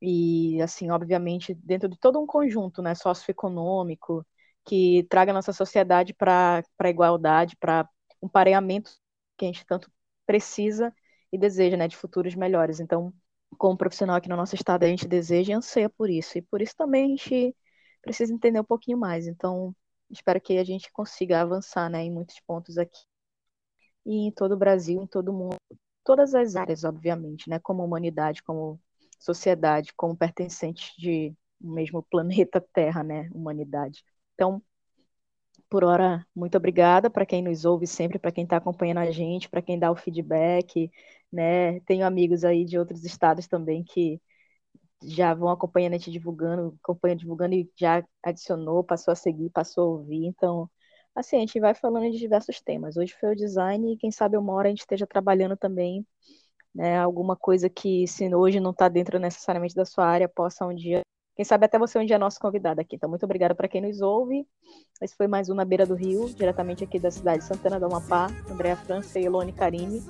[0.00, 4.26] e, assim, obviamente, dentro de todo um conjunto né, socioeconômico
[4.66, 7.88] que traga a nossa sociedade para a igualdade, para
[8.20, 8.90] um pareamento
[9.36, 9.90] que a gente tanto
[10.26, 10.92] precisa
[11.32, 12.80] e deseja, né, de futuros melhores.
[12.80, 13.12] Então,
[13.54, 16.38] como profissional aqui no nosso estado, a gente deseja e anseia por isso.
[16.38, 17.56] E por isso também a gente
[18.02, 19.26] precisa entender um pouquinho mais.
[19.26, 19.74] Então,
[20.10, 23.00] espero que a gente consiga avançar né, em muitos pontos aqui.
[24.06, 25.56] E em todo o Brasil, em todo o mundo,
[26.04, 28.80] todas as áreas, obviamente, né, como humanidade, como
[29.18, 34.04] sociedade, como pertencentes de um mesmo planeta Terra, né, humanidade.
[34.34, 34.62] Então,
[35.68, 39.48] por hora, muito obrigada para quem nos ouve sempre, para quem está acompanhando a gente,
[39.48, 40.90] para quem dá o feedback,
[41.34, 41.80] né?
[41.80, 44.20] Tenho amigos aí de outros estados também que
[45.02, 49.84] já vão acompanhando a gente divulgando, acompanha divulgando e já adicionou, passou a seguir, passou
[49.84, 50.26] a ouvir.
[50.26, 50.70] Então,
[51.14, 52.96] assim, a gente vai falando de diversos temas.
[52.96, 56.06] Hoje foi o design e quem sabe uma hora a gente esteja trabalhando também,
[56.74, 60.74] né, alguma coisa que se hoje não está dentro necessariamente da sua área, possa um
[60.74, 61.02] dia,
[61.36, 62.96] quem sabe até você um dia é nosso convidado aqui.
[62.96, 64.46] Então, muito obrigada para quem nos ouve.
[65.02, 67.86] Esse foi mais um na beira do Rio, diretamente aqui da cidade de Santana do
[67.86, 70.00] Amapá, Andréa França e Elone Carine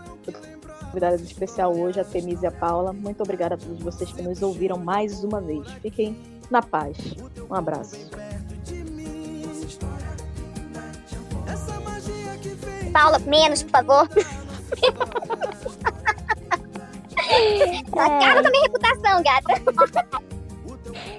[0.95, 2.92] convidada especial hoje, a Temise e a Paula.
[2.92, 5.68] Muito obrigada a todos vocês que nos ouviram mais uma vez.
[5.82, 6.16] Fiquem
[6.49, 6.97] na paz.
[7.51, 7.97] Um abraço.
[12.92, 14.09] Paula, menos, por favor.
[17.92, 19.62] Acaba com a minha reputação, gata.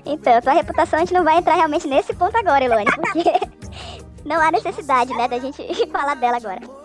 [0.06, 3.24] Então, tua reputação a gente não vai entrar realmente nesse ponto agora, Elone, porque
[4.24, 5.62] não há necessidade, né, da gente
[5.92, 6.85] falar dela agora.